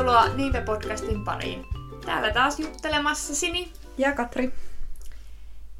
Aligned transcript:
Tervetuloa 0.00 0.36
Niive-podcastin 0.36 1.24
pariin. 1.24 1.66
Täällä 2.06 2.32
taas 2.32 2.58
juttelemassa 2.60 3.34
Sini. 3.34 3.72
Ja 3.98 4.12
Katri. 4.12 4.54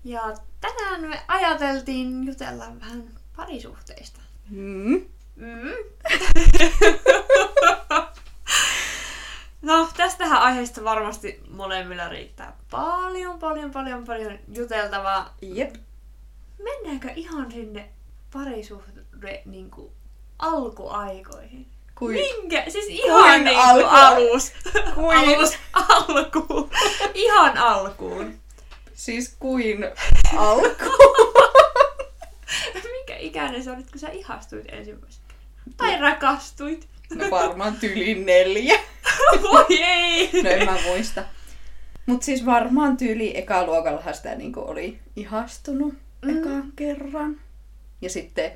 Ja 0.04 0.36
tänään 0.60 1.00
me 1.00 1.22
ajateltiin 1.28 2.26
jutella 2.26 2.64
vähän 2.80 3.04
parisuhteista. 3.36 4.20
Mm. 4.50 5.06
Mm. 5.36 5.72
no, 9.62 9.88
tästähän 9.96 10.42
aiheesta 10.42 10.84
varmasti 10.84 11.40
molemmilla 11.50 12.08
riittää 12.08 12.56
paljon, 12.70 13.38
paljon, 13.38 13.70
paljon, 13.70 14.04
paljon 14.04 14.38
juteltavaa. 14.54 15.34
Jep. 15.42 15.74
Mennäänkö 16.62 17.10
ihan 17.16 17.52
sinne 17.52 17.90
parisuhde 18.32 19.42
niin 19.44 19.70
kuin, 19.70 19.92
alkuaikoihin? 20.38 21.66
Kui... 22.00 22.12
Minkä? 22.14 22.64
Siis 22.68 22.86
ihan 22.88 23.44
niin 23.44 23.58
alku- 23.58 23.72
kuin 23.82 23.86
alus. 23.94 24.52
Kuin... 24.94 25.18
Alus, 25.18 25.54
alkuun. 25.72 26.70
Ihan 27.14 27.58
alkuun. 27.58 28.34
Siis 28.94 29.36
kuin 29.38 29.84
alku. 30.36 30.90
Minkä 32.74 33.16
ikäinen 33.18 33.64
sä 33.64 33.72
olit, 33.72 33.90
kun 33.90 34.00
sä 34.00 34.08
ihastuit 34.08 34.64
ensimmäisenä? 34.72 35.24
Tai 35.76 36.00
rakastuit? 36.00 36.88
No 37.14 37.30
varmaan 37.30 37.76
tyli 37.76 38.14
neljä. 38.14 38.80
Voi 39.42 39.66
ei! 39.82 40.30
No 40.42 40.50
en 40.50 40.64
mä 40.64 40.78
muista. 40.84 41.22
Mut 42.06 42.22
siis 42.22 42.46
varmaan 42.46 42.96
tyyli 42.96 43.36
ekaluokallahan 43.38 44.14
sitä 44.14 44.34
niinku 44.34 44.60
oli 44.60 44.98
ihastunut 45.16 45.94
Mm. 46.22 46.38
ekan 46.38 46.72
kerran. 46.76 47.40
Ja 48.00 48.10
sitten 48.10 48.52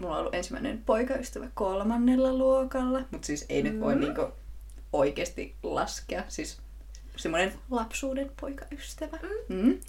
mulla 0.00 0.14
on 0.14 0.20
ollut 0.20 0.34
ensimmäinen 0.34 0.82
poikaystävä 0.86 1.48
kolmannella 1.54 2.32
luokalla. 2.32 3.00
Mut 3.10 3.24
siis 3.24 3.46
ei 3.48 3.62
mm. 3.62 3.68
nyt 3.68 3.80
voi 3.80 3.94
Mm. 3.94 4.00
niinku 4.00 4.26
oikeasti 4.92 5.54
laskea. 5.62 6.24
Siis 6.28 6.58
semmoinen 7.16 7.52
lapsuuden 7.70 8.30
poikaystävä. 8.40 9.18
Mm. 9.48 9.56
Mm. 9.56 9.80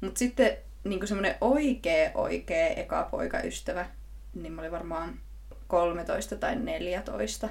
Mut 0.00 0.16
sitten 0.16 0.56
niinku 0.84 1.06
semmoinen 1.06 1.34
oikea 1.40 2.10
oikea 2.14 2.66
eka 2.68 3.08
poikaystävä, 3.10 3.86
niin 4.34 4.52
mä 4.52 4.60
olin 4.60 4.72
varmaan 4.72 5.20
13 5.68 6.36
tai 6.36 6.56
14. 6.56 7.48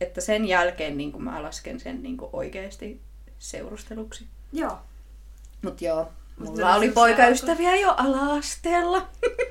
Että 0.00 0.20
sen 0.20 0.44
jälkeen 0.44 0.96
niin 0.96 1.22
mä 1.22 1.42
lasken 1.42 1.80
sen 1.80 2.02
niin 2.02 2.16
oikeasti 2.32 3.00
seurusteluksi. 3.38 4.26
Joo. 4.52 4.78
Mut 5.62 5.82
joo, 5.82 6.12
Mut 6.38 6.48
mulla 6.48 6.70
ne 6.70 6.76
oli 6.76 6.90
poikaystäviä 6.90 7.76
jo 7.76 7.94
ala-asteella. 7.96 9.08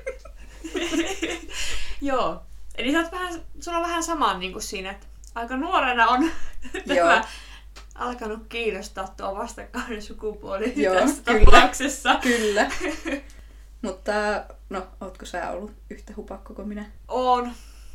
Joo. 2.00 2.42
Eli 2.74 2.92
sä 2.92 2.98
oot 2.98 3.12
vähän, 3.12 3.40
sulla 3.60 3.78
on 3.78 3.84
vähän 3.84 4.02
sama 4.02 4.38
niin 4.38 4.52
kuin 4.52 4.62
siinä, 4.62 4.90
että 4.90 5.06
aika 5.34 5.56
nuorena 5.56 6.06
on 6.06 6.30
tämä 6.88 7.24
alkanut 7.94 8.40
kiinnostaa 8.48 9.14
tuo 9.16 9.34
vastakkainen 9.34 10.02
sukupuoli 10.02 10.72
Joo, 10.76 10.94
tässä 10.94 11.22
kyllä. 11.22 11.44
tapauksessa. 11.44 12.14
Kyllä. 12.14 12.70
Mutta 13.82 14.12
no, 14.70 14.86
ootko 15.00 15.26
sä 15.26 15.50
ollut 15.50 15.72
yhtä 15.90 16.12
hupakko 16.16 16.54
kuin 16.54 16.68
minä? 16.68 16.84
On. 17.08 17.52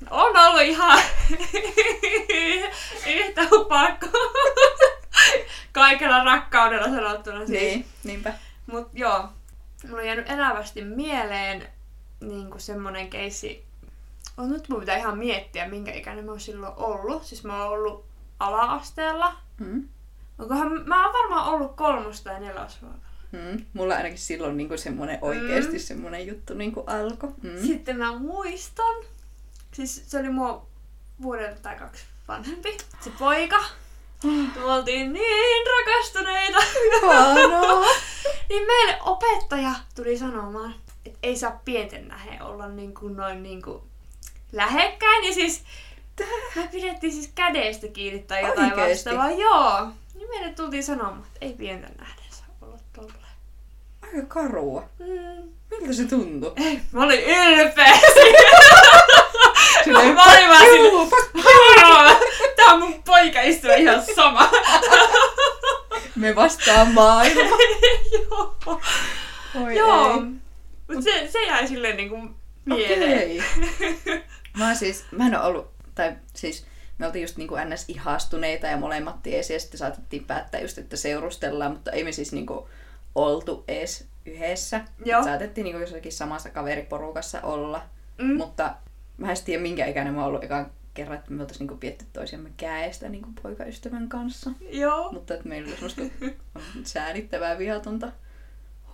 On 0.10 0.38
ollut 0.38 0.62
ihan 0.62 1.00
yhtä 3.08 3.42
hupakko. 3.52 4.08
Kaikella 5.72 6.24
rakkaudella 6.24 6.86
sanottuna. 6.86 7.38
Siis. 7.38 7.50
Niin, 7.50 7.86
niinpä. 8.04 8.34
Mut 8.68 8.90
joo, 8.94 9.30
mulla 9.88 10.00
on 10.00 10.08
jäänyt 10.08 10.30
elävästi 10.30 10.84
mieleen 10.84 11.68
niin 12.28 12.48
semmonen 12.58 13.10
keissi. 13.10 13.64
Oh, 14.38 14.48
nyt 14.48 14.70
mun 14.70 14.80
pitää 14.80 14.98
ihan 14.98 15.18
miettiä, 15.18 15.68
minkä 15.68 15.94
ikäinen 15.94 16.26
mä 16.26 16.32
oon 16.32 16.40
silloin 16.40 16.74
ollut. 16.76 17.24
Siis 17.24 17.44
mä 17.44 17.64
oon 17.64 17.74
ollut 17.74 18.06
ala-asteella. 18.40 19.36
Mm. 19.60 19.90
Onkohan, 20.40 20.82
mä 20.86 21.06
oon 21.06 21.14
varmaan 21.14 21.48
ollut 21.54 21.76
kolmos 21.76 22.22
tai 22.22 22.40
nelosluokalla. 22.40 23.04
Mm. 23.32 23.66
Mulla 23.74 23.96
ainakin 23.96 24.18
silloin 24.18 24.58
niinku 24.58 24.78
semmoinen 24.78 25.20
oikeasti 25.22 25.80
semmoinen 25.80 26.28
juttu 26.28 26.54
niinku 26.54 26.84
alkoi. 26.88 27.34
Mm. 27.42 27.68
Sitten 27.68 27.98
mä 27.98 28.20
muistan, 28.20 29.04
siis 29.74 30.04
se 30.08 30.20
oli 30.20 30.30
mua 30.30 30.66
vuoden 31.22 31.58
tai 31.62 31.76
kaksi 31.76 32.04
vanhempi, 32.28 32.78
se 33.02 33.12
poika. 33.20 33.64
Me 34.56 34.64
oltiin 34.64 35.14
niin 35.14 35.66
rakastuneita. 35.68 36.60
Niin 38.50 38.68
meille 38.68 38.98
opettaja 39.02 39.72
tuli 39.96 40.18
sanomaan, 40.18 40.76
että 41.06 41.20
ei 41.24 41.36
saa 41.36 41.62
pienten 41.66 42.08
nähe 42.08 42.44
olla 42.44 42.68
niin 42.68 42.94
kuin 42.94 43.16
noin 43.16 43.44
niin 43.44 43.62
kuin 43.62 43.82
lähekkäin. 44.52 45.24
Ja 45.26 45.34
siis 45.34 45.64
me 46.56 46.68
pidettiin 46.72 47.14
siis 47.14 47.32
kädestä 47.36 47.88
kiinni 47.88 48.20
tai 48.20 48.46
jotain 48.46 48.74
Oikeesti? 48.74 49.10
vastaavaa. 49.10 49.32
Joo. 49.40 49.88
Niin 50.16 50.30
meille 50.30 50.54
tultiin 50.54 50.84
sanomaan, 50.84 51.24
että 51.28 51.38
ei 51.46 51.54
pienten 51.54 51.96
nähden 52.00 52.26
saa 52.30 52.48
olla 52.62 52.78
tolleen. 52.94 53.18
Aika 54.02 54.22
karua. 54.28 54.84
Mm. 55.00 55.50
Miltä 55.72 55.94
se 55.94 56.04
tuntui? 56.06 56.54
Ei, 56.66 56.80
mä 56.92 57.04
olin 57.04 57.20
ylpeä. 57.24 58.00
Silleen, 59.84 60.16
Mä 60.16 60.24
olin 60.24 60.50
vaan 60.50 60.78
juu, 60.78 61.10
Tää 62.56 62.66
on 62.74 62.80
mun 62.80 63.04
poikaystävä 63.04 63.76
ihan 63.76 64.04
sama. 64.16 64.50
Me 66.16 66.36
vastaan 66.36 66.92
maailma. 66.92 67.42
Joo. 68.14 68.56
Oi 69.64 69.76
Joo. 69.78 70.14
ei. 70.14 70.43
Mut 70.94 71.04
se, 71.04 71.28
se 71.32 71.44
jäi 71.46 71.68
silleen 71.68 71.98
niinku 71.98 72.18
mieleen. 72.66 73.14
Okei. 73.14 73.44
Mä 74.58 74.76
siis, 74.76 75.06
mä 75.12 75.28
en 75.28 75.36
oo 75.40 75.48
ollut, 75.48 75.72
tai 75.96 76.16
siis 76.34 76.66
me 76.98 77.06
oltiin 77.06 77.24
just 77.24 77.38
niinku 77.38 77.56
ns. 77.74 77.86
ihastuneita 77.90 78.68
ja 78.68 78.78
molemmat 78.78 79.24
tiesi 79.24 79.54
ja 79.54 79.60
sitten 79.60 79.78
saatettiin 79.78 80.26
päättää 80.26 80.62
just, 80.62 80.78
että 80.78 80.98
seurustellaan, 80.98 81.72
mutta 81.72 81.92
ei 81.92 82.04
me 82.04 82.12
siis 82.12 82.32
niinku 82.32 82.70
oltu 83.16 83.64
ees 83.68 84.08
yhdessä. 84.26 84.82
Joo. 85.06 85.24
Saatettiin 85.24 85.64
niinku 85.66 85.80
jossakin 85.80 86.12
samassa 86.12 86.50
kaveriporukassa 86.50 87.42
olla, 87.42 87.82
Mm. 88.18 88.38
mutta 88.38 88.76
mä 89.18 89.32
en 89.32 89.38
tiedä 89.46 89.62
minkä 89.62 89.86
ikäinen 89.86 90.14
mä 90.14 90.20
oon 90.20 90.28
ollut 90.28 90.44
ekan 90.44 90.72
kerran, 90.94 91.18
että 91.18 91.32
me 91.32 91.42
oltais 91.42 91.60
niinku 91.60 91.76
pietty 91.78 92.06
toisiamme 92.14 92.50
käestä 92.58 93.10
niinku 93.10 93.30
poikaystävän 93.44 94.10
kanssa. 94.10 94.52
Joo. 94.70 95.12
Mutta 95.12 95.34
että 95.34 95.50
meillä 95.50 95.68
oli 95.68 95.76
semmoista 95.92 96.02
säädittävää 96.94 97.58
vihatonta 97.58 98.12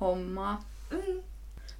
hommaa. 0.01 0.69
Mm. 0.91 1.23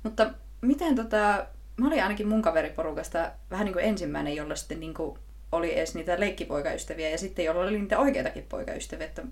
Mutta 0.04 0.32
miten 0.62 0.96
tota, 0.96 1.46
mä 1.78 1.88
olin 1.88 2.04
ainakin 2.04 2.28
mun 2.28 2.42
kaveriporukasta 2.42 3.32
vähän 3.52 3.66
niin 3.66 3.74
kuin 3.74 3.86
ensimmäinen, 3.86 4.36
jolla 4.36 4.56
sitten 4.56 4.80
niin 4.80 4.94
kuin 4.94 5.20
oli 5.52 5.78
edes 5.78 5.96
niitä 5.96 6.20
leikkipoikaystäviä 6.20 7.10
ja 7.10 7.18
sitten 7.18 7.46
jolla 7.46 7.62
oli 7.62 7.80
niitä 7.80 8.00
oikeitakin 8.00 8.46
poikaystäviä. 8.50 9.08
Että, 9.08 9.24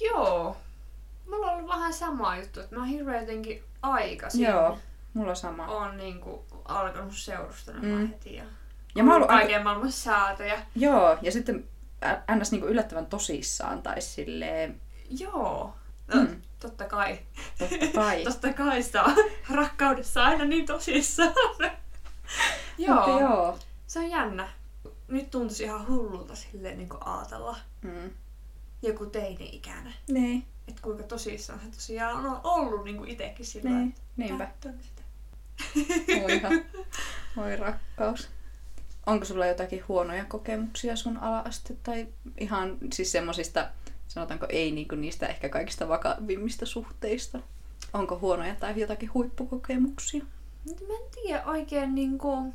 Joo. 0.00 0.56
Mulla 1.30 1.46
on 1.46 1.54
ollut 1.58 1.68
vähän 1.70 1.92
sama 1.92 2.36
juttu, 2.36 2.60
että 2.60 2.74
mä 2.76 2.80
oon 2.82 2.88
hirveän 2.90 3.20
jotenkin 3.20 3.62
aikaisin 3.82 4.42
joo, 4.46 4.78
mulla 5.14 5.30
on 5.30 5.36
sama. 5.36 5.66
on 5.66 5.96
niinku 5.96 6.44
alkanut 6.64 7.14
seurustelemaan 7.16 7.92
Mm. 8.00 8.08
heti. 8.08 8.34
Ja, 8.34 8.44
Ja 8.94 9.04
mä 9.04 9.10
oon 9.10 9.16
ollut 9.16 9.30
aika, 9.30 9.42
kaiken 9.46 9.64
maailman 9.64 9.92
säätöjä. 9.92 10.62
joo, 10.74 11.18
ja 11.22 11.32
sitten 11.32 11.64
ns. 12.40 12.52
Niin 12.52 12.60
kuin 12.60 12.72
yllättävän 12.72 13.06
tosissaan 13.06 13.82
tai 13.82 14.00
silleen, 14.00 14.80
Joo. 15.18 15.74
No, 16.14 16.20
Mm. 16.20 16.40
Totta 16.60 16.84
kai. 16.84 17.18
totta 17.58 17.86
kai. 17.94 18.24
Totta 18.30 18.52
kai 18.52 18.80
on 19.06 19.16
rakkaudessa 19.50 20.24
aina 20.24 20.44
niin 20.44 20.66
tosissaan. 20.66 21.34
Mutta 21.48 21.70
joo. 22.78 23.20
joo. 23.20 23.58
Se 23.86 23.98
on 23.98 24.10
jännä. 24.10 24.48
Nyt 25.08 25.30
tuntuisi 25.30 25.62
ihan 25.64 25.88
hullulta 25.88 26.34
silleen 26.34 26.78
niin 26.78 26.88
ajatella 27.04 27.56
Mm. 27.82 28.10
joku 28.82 29.06
teini-ikäinen. 29.06 29.94
Niin, 30.08 30.46
Että 30.68 30.82
kuinka 30.82 31.02
tosissaan 31.02 31.60
se 31.60 31.66
tosiaan 31.70 32.26
on 32.26 32.40
ollut 32.44 32.84
niin 32.84 32.96
kuin 32.96 33.10
itekin 33.10 33.46
sillä 33.46 33.70
niin, 33.70 33.94
niinpä. 34.16 34.50
sitä. 34.62 35.02
Voihan. 36.22 36.64
Voi 37.36 37.56
rakkaus. 37.56 38.28
Onko 39.06 39.24
sulla 39.24 39.46
jotakin 39.46 39.84
huonoja 39.88 40.24
kokemuksia 40.24 40.96
sun 40.96 41.16
ala-aste 41.18 41.74
tai 41.82 42.08
ihan 42.38 42.78
siis 42.92 43.12
semmosista, 43.12 43.68
sanotaanko 44.08 44.46
ei 44.48 44.70
niinku 44.72 44.94
niistä 44.94 45.26
ehkä 45.26 45.48
kaikista 45.48 45.88
vakavimmista 45.88 46.66
suhteista? 46.66 47.38
Onko 47.92 48.18
huonoja 48.18 48.54
tai 48.54 48.80
jotakin 48.80 49.14
huippukokemuksia? 49.14 50.24
Mä 50.66 50.94
en 51.04 51.10
tiedä 51.22 51.42
oikein 51.46 51.94
niinku... 51.94 52.52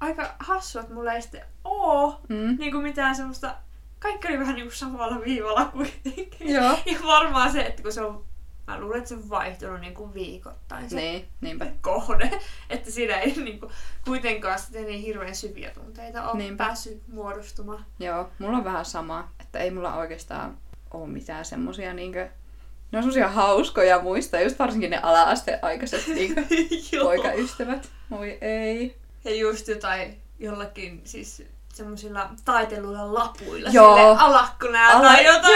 Aika 0.00 0.34
hassua, 0.38 0.82
että 0.82 0.94
mulla 0.94 1.12
ei 1.12 1.22
sitten 1.22 1.42
oo 1.64 2.20
Mm. 2.28 2.56
niinku 2.58 2.78
mitään 2.80 3.16
semmoista... 3.16 3.54
Kaikki 3.98 4.28
oli 4.28 4.38
vähän 4.38 4.54
niinku 4.54 4.74
samalla 4.74 5.20
viivalla 5.24 5.64
kuitenkin. 5.64 6.48
Joo. 6.54 6.78
Ja 6.92 6.98
varmaan 7.06 7.52
se, 7.52 7.60
että 7.66 7.82
kun 7.82 7.92
se 7.92 8.02
on... 8.02 8.24
Mä 8.66 8.80
luulen, 8.80 8.98
että 8.98 9.08
se 9.08 9.14
on 9.14 9.30
vaihtunut 9.30 9.80
niinku 9.80 10.14
viikoittain 10.14 10.90
se 10.90 10.96
Niin, 10.96 11.28
niinpä. 11.40 11.66
kohde. 11.80 12.30
Että 12.70 12.90
siinä 12.90 13.14
ei 13.20 13.32
niinku 13.36 13.70
kuitenkaan 14.04 14.58
sitten 14.58 14.86
niin 14.86 15.00
hirveän 15.02 15.34
syviä 15.34 15.70
tunteita 15.70 16.30
ole 16.30 16.38
Niinpä. 16.38 16.64
päässyt 16.64 17.02
muodostumaan. 17.08 17.84
Joo, 17.98 18.28
mulla 18.38 18.56
on 18.58 18.64
vähän 18.64 18.84
sama, 18.84 19.28
että 19.40 19.58
ei 19.58 19.70
mulla 19.70 19.94
oikeastaan 19.96 20.58
ole 20.94 21.06
mitään 21.06 21.44
semmosia 21.44 21.94
niinkö... 21.94 22.28
Ne 22.92 22.98
on 22.98 23.02
semmosia 23.02 23.28
hauskoja 23.28 24.02
muista, 24.02 24.40
just 24.40 24.58
varsinkin 24.58 24.90
ne 24.90 24.98
ala-asteaikaiset 25.02 26.06
niinkö 26.08 26.42
poikaystävät. 27.02 27.88
Voi 28.10 28.38
ei. 28.40 28.96
Ja 29.24 29.34
just 29.34 29.68
jotain 29.68 30.20
jollakin 30.38 31.00
siis 31.04 31.42
semmoisilla 31.74 32.30
taiteluilla 32.44 33.14
lapuilla 33.14 33.70
Joo. 33.72 33.96
sille 33.96 34.16
alakkuna 34.18 34.86
Ala- 34.88 35.02
tai 35.02 35.24
jotain. 35.24 35.52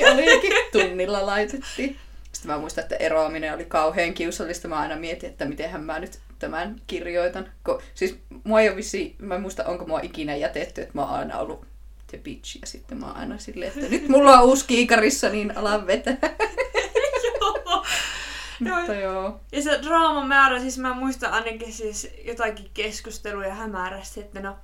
Joo, 0.00 0.14
niin 0.14 0.32
olikin. 0.32 0.52
Tunnilla 0.72 1.26
laitettiin. 1.26 1.96
Sitten 2.32 2.50
mä 2.50 2.58
muistan, 2.58 2.82
että 2.82 2.96
eroaminen 2.96 3.54
oli 3.54 3.64
kauhean 3.64 4.14
kiusallista. 4.14 4.68
Mä 4.68 4.78
aina 4.78 4.96
mietin, 4.96 5.30
että 5.30 5.44
mitenhän 5.44 5.84
mä 5.84 5.98
nyt 5.98 6.18
tämän 6.38 6.80
kirjoitan. 6.86 7.48
Ko, 7.62 7.82
siis 7.94 8.18
mua 8.44 8.60
ei 8.60 8.68
ole 8.68 8.76
vissi, 8.76 9.16
mä 9.18 9.34
en 9.34 9.40
muista, 9.40 9.64
onko 9.64 9.86
mua 9.86 10.00
ikinä 10.02 10.36
jätetty, 10.36 10.82
että 10.82 10.94
mä 10.94 11.02
oon 11.02 11.10
aina 11.10 11.38
ollut 11.38 11.66
the 12.10 12.18
bitch. 12.18 12.58
Ja 12.60 12.66
sitten 12.66 12.98
mä 12.98 13.06
oon 13.06 13.16
aina 13.16 13.38
silleen, 13.38 13.72
että 13.76 13.90
nyt 13.90 14.08
mulla 14.08 14.40
on 14.40 14.48
uusi 14.48 14.64
kiikarissa, 14.66 15.28
niin 15.28 15.58
alan 15.58 15.86
vetää. 15.86 16.16
Joo. 18.64 18.76
Mutta 18.78 18.94
joo. 18.94 19.40
Ja 19.52 19.62
se 19.62 19.80
draaman 19.82 20.28
määrä, 20.28 20.60
siis 20.60 20.78
mä 20.78 20.94
muistan 20.94 21.32
ainakin 21.32 21.72
siis 21.72 22.08
jotakin 22.24 22.70
keskusteluja 22.74 23.54
hämärästi, 23.54 24.20
että 24.20 24.40
no, 24.40 24.56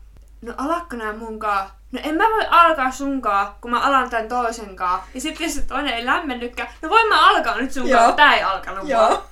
no 0.43 0.55
alakko 0.57 0.97
nää 0.97 1.13
munkaa? 1.13 1.79
No 1.93 2.01
en 2.05 2.15
mä 2.15 2.25
voi 2.25 2.47
alkaa 2.51 2.91
sunkaa, 2.91 3.59
kun 3.61 3.71
mä 3.71 3.81
alan 3.81 4.11
tän 4.11 4.29
toisenkaan. 4.29 5.01
Ja 5.15 5.21
sitten 5.21 5.45
jos 5.45 5.55
se 5.55 5.63
toinen 5.63 5.95
ei 5.95 6.07
lämmennykään, 6.07 6.69
no 6.83 6.89
voin 6.89 7.09
mä 7.09 7.29
alkaa 7.29 7.57
nyt 7.57 7.73
sunkaan, 7.73 8.15
tää 8.15 8.35
ei 8.35 8.43
alkanut 8.43 8.89
Joo. 8.89 9.25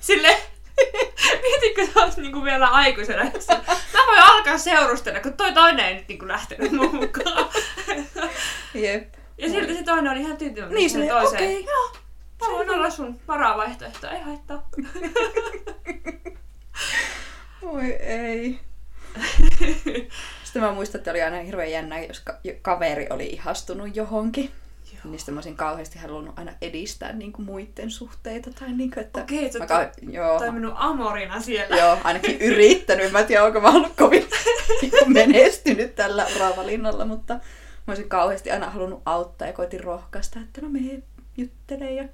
mietitkö 1.41 1.85
sä 1.93 1.99
oot 2.05 2.17
niinku 2.17 2.43
vielä 2.43 2.67
aikuisena, 2.67 3.23
mä 3.23 4.05
voin 4.07 4.19
alkaa 4.23 4.57
seurustella, 4.57 5.19
kun 5.19 5.33
toi 5.33 5.53
toinen 5.53 5.85
ei 5.85 5.93
nyt 5.93 6.07
niinku 6.07 6.27
lähtenyt 6.27 6.71
mun 6.71 6.95
mukaan. 6.95 7.49
Jep. 8.73 9.13
Ja 9.37 9.49
silti 9.49 9.73
se 9.75 9.83
toinen 9.83 10.11
oli 10.11 10.19
ihan 10.21 10.37
tyytyväinen 10.37 10.75
Niin, 10.75 10.89
silleen, 10.89 11.11
toiseen. 11.11 11.43
okei. 11.43 11.65
Joo, 11.65 11.91
mä 12.41 12.47
voin 12.51 12.69
olla 12.69 12.89
sun 12.89 13.19
varavaihtoehto, 13.27 14.07
ei 14.09 14.19
haittaa. 14.21 14.69
Oi 17.61 17.91
ei. 17.93 18.59
Sitten 20.43 20.61
mä 20.61 20.71
muistan, 20.71 20.99
että 20.99 21.11
oli 21.11 21.21
aina 21.21 21.41
hirveän 21.41 21.71
jännä, 21.71 21.99
jos 22.03 22.19
ka- 22.19 22.39
kaveri 22.61 23.07
oli 23.09 23.25
ihastunut 23.25 23.95
johonkin. 23.95 24.51
Joo. 24.93 25.17
Sitten 25.17 25.33
mä 25.33 25.37
olisin 25.37 25.55
kauheasti 25.57 25.99
halunnut 25.99 26.39
aina 26.39 26.51
edistää 26.61 27.13
niin 27.13 27.31
kuin 27.31 27.45
muiden 27.45 27.91
suhteita. 27.91 28.49
Tai 28.59 28.71
niin 28.73 28.91
kuin, 28.91 29.03
että 29.03 29.21
Okei, 29.21 29.51
sä 29.51 29.59
mä 29.59 29.65
kau- 29.65 30.11
joo, 30.11 30.39
toiminut 30.39 30.73
amorina 30.77 31.41
siellä. 31.41 31.77
joo, 31.77 31.97
ainakin 32.03 32.41
yrittänyt. 32.41 33.11
Mä 33.11 33.19
en 33.19 33.25
tiedä, 33.25 33.43
onko 33.43 33.59
mä 33.61 33.69
ollut 33.69 33.95
kovin 33.97 34.27
niin 34.81 34.91
kuin 34.99 35.13
menestynyt 35.13 35.95
tällä 35.95 36.27
uravalinnalla, 36.35 37.05
mutta 37.05 37.33
mä 37.33 37.41
olisin 37.87 38.09
kauheasti 38.09 38.51
aina 38.51 38.69
halunnut 38.69 39.01
auttaa 39.05 39.47
ja 39.47 39.53
koitin 39.53 39.83
rohkaista, 39.83 40.39
että 40.39 40.61
no 40.61 40.69
me 40.69 40.79
juttelee 41.37 41.93
ja 41.93 42.07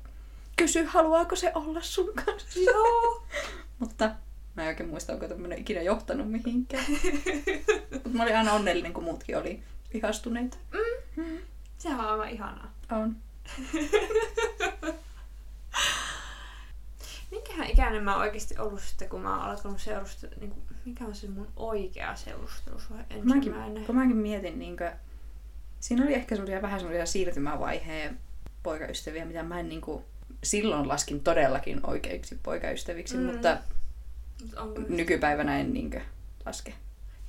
kysy, 0.58 0.84
haluaako 0.84 1.36
se 1.36 1.52
olla 1.56 1.82
sun 1.82 2.14
kanssa. 2.26 2.60
Joo. 2.60 3.24
Mutta 3.80 4.12
mä 4.56 4.64
en 4.64 4.68
oikein 4.68 4.90
muista, 4.90 5.14
onko 5.14 5.28
tämmönen 5.28 5.60
ikinä 5.60 5.82
johtanut 5.82 6.32
mihinkään. 6.32 6.86
Mutta 7.92 8.10
mä 8.18 8.24
olin 8.24 8.38
aina 8.38 8.54
onnellinen, 8.54 8.94
kun 8.94 9.04
muutkin 9.04 9.38
oli 9.38 9.64
ihastuneita. 9.94 10.58
Sehän 11.82 12.00
on 12.00 12.12
aivan 12.12 12.30
ihanaa. 12.30 12.72
On. 12.92 13.16
Minkähän 17.32 17.70
ikäinen 17.70 18.04
mä 18.04 18.14
oon 18.14 18.22
oikeasti 18.22 18.56
ollut 18.58 18.82
sitten, 18.82 19.10
kun 19.10 19.22
mä 19.22 19.30
oon 19.38 19.50
alkanut 19.50 19.82
seurustella, 19.82 20.36
niin 20.40 20.52
kuin, 20.52 20.64
mikä 20.86 21.06
on 21.06 21.16
se 21.16 21.28
mun 21.28 21.48
oikea 21.56 22.16
seurustelus 22.16 22.90
vai 22.92 23.00
ensimmäinen? 23.10 23.72
Mäkin, 23.72 23.86
kun 23.86 23.96
mäkin 23.96 24.16
mietin, 24.18 24.60
niin 24.60 24.78
kuin, 24.78 24.90
siinä 25.80 26.04
oli 26.04 26.14
ehkä 26.14 26.36
semmoisia 26.36 26.62
vähän 26.62 26.80
semmoisia 26.80 27.06
siirtymävaiheen 27.06 28.20
poikaystäviä, 28.64 29.26
mitä 29.26 29.44
mä 29.44 29.60
en 29.60 29.70
niin 29.70 29.82
kuin, 29.82 30.04
silloin 30.44 30.88
laskin 30.88 31.24
todellakin 31.24 31.80
oikeiksi 31.88 32.40
poikaystäviksi, 32.44 33.18
Mm. 33.18 33.24
mutta 33.24 33.58
Mut 34.80 34.90
nykypäivänä 34.90 35.60
en 35.60 35.74
niin 35.74 35.90
kuin, 35.92 36.04
laske. 36.46 36.74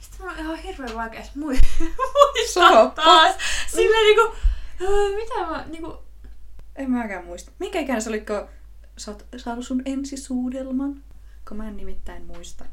Sitten 0.03 0.21
mun 0.21 0.31
on 0.31 0.39
ihan 0.39 0.57
hirveän 0.57 0.95
vaikea 0.97 1.21
edes 1.21 1.35
muistaa 1.37 2.71
Saappa. 2.71 3.03
taas. 3.03 3.35
Silleen 3.69 4.05
niinku, 4.17 4.37
öö, 4.81 5.17
mitä 5.17 5.47
mä 5.47 5.65
niinku... 5.67 5.99
En 6.77 6.91
mäkään 6.91 7.25
muista. 7.25 7.53
Minkä 7.59 7.81
ikäinen 7.81 8.03
sä 8.03 8.11
olit, 8.11 8.27
kun 8.27 8.49
sä 8.97 9.11
oot 9.11 9.27
saanut 9.37 9.67
sun 9.67 9.83
ensisuudelman? 9.85 11.03
Kun 11.49 11.57
mä 11.57 11.69
en 11.69 11.77
nimittäin 11.77 12.23
muista. 12.27 12.65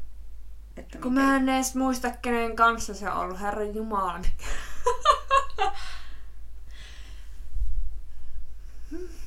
Että 0.76 0.98
Kun 0.98 1.12
mikä- 1.12 1.24
mä 1.24 1.36
en 1.36 1.48
edes 1.48 1.74
muista, 1.74 2.10
kenen 2.22 2.56
kanssa 2.56 2.94
se 2.94 3.10
on 3.10 3.16
ollut, 3.16 3.40
herra 3.40 3.62
jumala. 3.64 4.18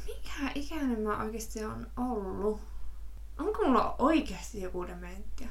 Mikä 0.06 0.52
ikäinen 0.56 1.00
mä 1.00 1.18
oikeasti 1.24 1.66
on 1.66 1.88
ollut? 1.98 2.62
Onko 3.40 3.64
mulla 3.64 3.96
oikeasti 4.00 4.62
joku 4.62 4.88
dementia? 4.88 5.48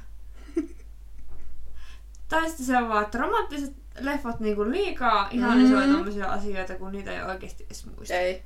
Tai 2.41 2.49
sitten 2.49 2.67
se 2.67 2.77
on 2.77 2.89
vaan, 2.89 3.05
että 3.05 3.19
romanttiset 3.19 3.73
leffat 4.01 4.41
niinku 4.41 4.71
liikaa 4.71 5.29
ihanisoivat 5.31 5.87
Mm. 5.89 5.95
tommosia 5.95 6.33
asioita, 6.33 6.75
kun 6.75 6.93
niitä 6.93 7.13
ei 7.13 7.23
oikeasti 7.23 7.65
edes 7.65 7.87
muista. 7.87 8.15
Ei. 8.15 8.43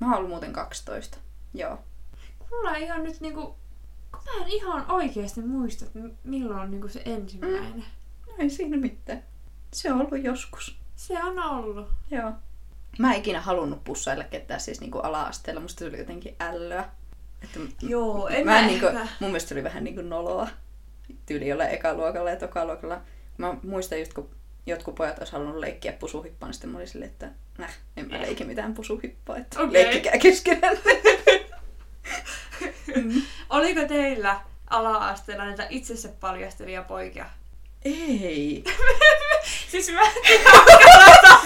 Mä 0.00 0.06
oon 0.06 0.16
ollut 0.16 0.30
muuten 0.30 0.52
12. 0.52 1.18
Joo. 1.54 1.78
Mulla 2.50 2.74
ei 2.76 2.82
ihan 2.82 3.02
nyt 3.02 3.20
niinku... 3.20 3.56
Kun 4.12 4.20
mä 4.24 4.44
en 4.44 4.48
ihan 4.48 4.90
oikeasti 4.90 5.40
muista, 5.40 5.84
että 5.84 5.98
milloin 6.24 6.60
on 6.60 6.70
niinku 6.70 6.88
se 6.88 7.02
ensimmäinen. 7.04 7.84
No 8.26 8.32
ei 8.38 8.50
siinä 8.50 8.76
mitään. 8.76 9.22
Se 9.72 9.92
on 9.92 10.00
ollut 10.00 10.24
joskus. 10.24 10.78
Se 10.96 11.24
on 11.24 11.38
ollut. 11.38 11.88
Joo. 12.10 12.32
Mä 12.98 13.12
en 13.12 13.18
ikinä 13.18 13.40
halunnut 13.40 13.84
pussailla 13.84 14.24
ketään 14.24 14.60
siis 14.60 14.80
niinku 14.80 14.98
ala-asteella. 14.98 15.60
Musta 15.60 15.78
se 15.78 15.86
oli 15.86 15.98
jotenkin 15.98 16.36
ällöä. 16.40 16.88
Että 17.42 17.60
Joo, 17.82 18.28
en 18.28 18.46
mä 18.46 18.52
mä 18.52 18.58
en 18.60 18.66
niinku, 18.66 18.86
mun 19.20 19.30
mielestä 19.30 19.48
se 19.48 19.54
oli 19.54 19.64
vähän 19.64 19.84
niinku 19.84 20.02
noloa. 20.02 20.48
Tyyli 21.26 21.48
jolle 21.48 21.70
ekaluokalla 21.70 22.30
ja 22.30 22.36
tokaluokalla. 22.36 23.00
Mä 23.38 23.54
muistan 23.62 23.98
just, 23.98 24.12
kun 24.12 24.30
jotkut 24.66 24.94
pojat 24.94 25.18
olisi 25.18 25.32
halunnut 25.32 25.56
leikkiä 25.56 25.92
pusuhippaan, 25.92 26.48
niin 26.48 26.54
sitten 26.54 26.70
mä 26.70 26.78
olin 26.78 26.88
silleen, 26.88 27.10
että 27.10 27.28
näh, 27.58 27.74
en 27.96 28.08
mä 28.10 28.22
leiki 28.22 28.44
mitään 28.44 28.74
pusuhippaa, 28.74 29.36
että 29.36 29.60
Okei. 29.60 29.72
leikkikää 29.72 30.18
keskenään. 30.18 30.76
Oliko 33.50 33.80
teillä 33.88 34.40
ala-asteella 34.70 35.44
näitä 35.44 35.66
itsensä 35.70 36.08
paljastelija 36.20 36.82
poikia? 36.82 37.26
Ei. 37.84 38.64
Siis 39.70 39.92
mä... 39.92 40.00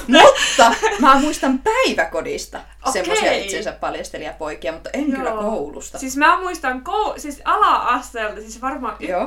Mutta 0.21 0.75
mä 1.01 1.21
muistan 1.21 1.59
päiväkodista 1.59 2.59
Okei. 2.59 2.93
semmoisia 2.93 3.33
itsensä 3.33 3.73
paljastelijapoikia, 3.73 4.73
mutta 4.73 4.91
en 4.93 5.13
kyllä 5.13 5.31
Joo. 5.31 5.43
koulusta. 5.43 5.99
Siis 5.99 6.17
mä 6.17 6.41
muistan 6.41 6.85
kou... 6.85 7.15
siis 7.19 7.43
ala-asteelta, 7.45 8.41
siis 8.41 8.61
varmaan 8.61 8.97
Joo. 9.01 9.27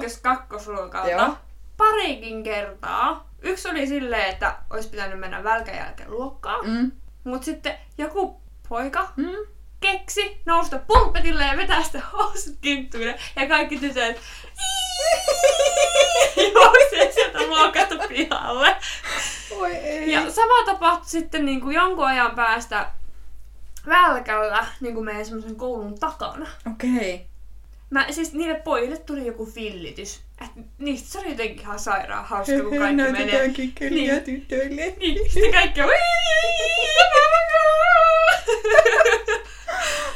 Parikin 1.78 2.44
kertaa. 2.44 3.30
Yksi 3.42 3.70
oli 3.70 3.88
silleen, 3.88 4.30
että 4.30 4.56
olisi 4.70 4.90
pitänyt 4.90 5.20
mennä 5.20 5.44
välkän 5.44 5.76
jälkeen 5.76 6.12
luokkaan. 6.12 6.66
Mm. 6.70 6.92
Mut 7.24 7.44
sitten 7.44 7.76
joku 7.98 8.42
poika 8.70 9.10
Mm. 9.16 9.32
keksi 9.80 10.42
nousta 10.46 10.80
pulpetille 10.88 11.44
ja 11.46 11.58
vetää 11.58 11.84
sitä 11.84 12.02
housut 12.14 12.56
kinttuille. 12.62 13.20
Ja 13.36 13.48
kaikki 13.48 13.78
tytöt 13.80 14.20
juoksee 16.54 17.12
sieltä 17.16 17.48
luokasta 17.48 17.96
pihalle. 18.08 18.76
Oi 19.52 19.72
ei. 19.76 20.12
Ja 20.12 20.32
sama 20.32 20.66
tapahtui 20.66 21.10
sitten 21.10 21.46
niin 21.46 21.62
kuin 21.62 21.76
jonkun 21.76 22.06
ajan 22.08 22.36
päästä 22.36 22.92
välkällä 23.88 24.66
niin 24.80 24.94
kuin 24.94 25.06
meidän 25.06 25.26
semmoisen 25.26 25.56
koulun 25.56 26.00
takana. 26.00 26.48
Okei. 26.72 27.28
Mä, 27.90 28.06
siis 28.12 28.34
niille 28.34 28.56
pojille 28.60 28.98
tuli 28.98 29.26
joku 29.28 29.46
fillitys. 29.46 30.22
Et 30.44 30.50
niistä 30.78 31.10
se 31.10 31.20
oli 31.20 31.30
jotenkin 31.30 31.60
ihan 31.60 31.80
sairaan 31.80 32.26
hauska, 32.26 32.54
kun 32.54 32.78
kaikki 32.78 32.96
menee. 32.96 33.12
Näytetään 33.12 33.54
kikkeliä 33.54 34.14
Niin. 34.14 34.24
tytöille. 34.24 34.96
Niin, 35.00 35.30
sitten 35.32 35.52
kaikki 35.52 35.82
on... 35.82 35.90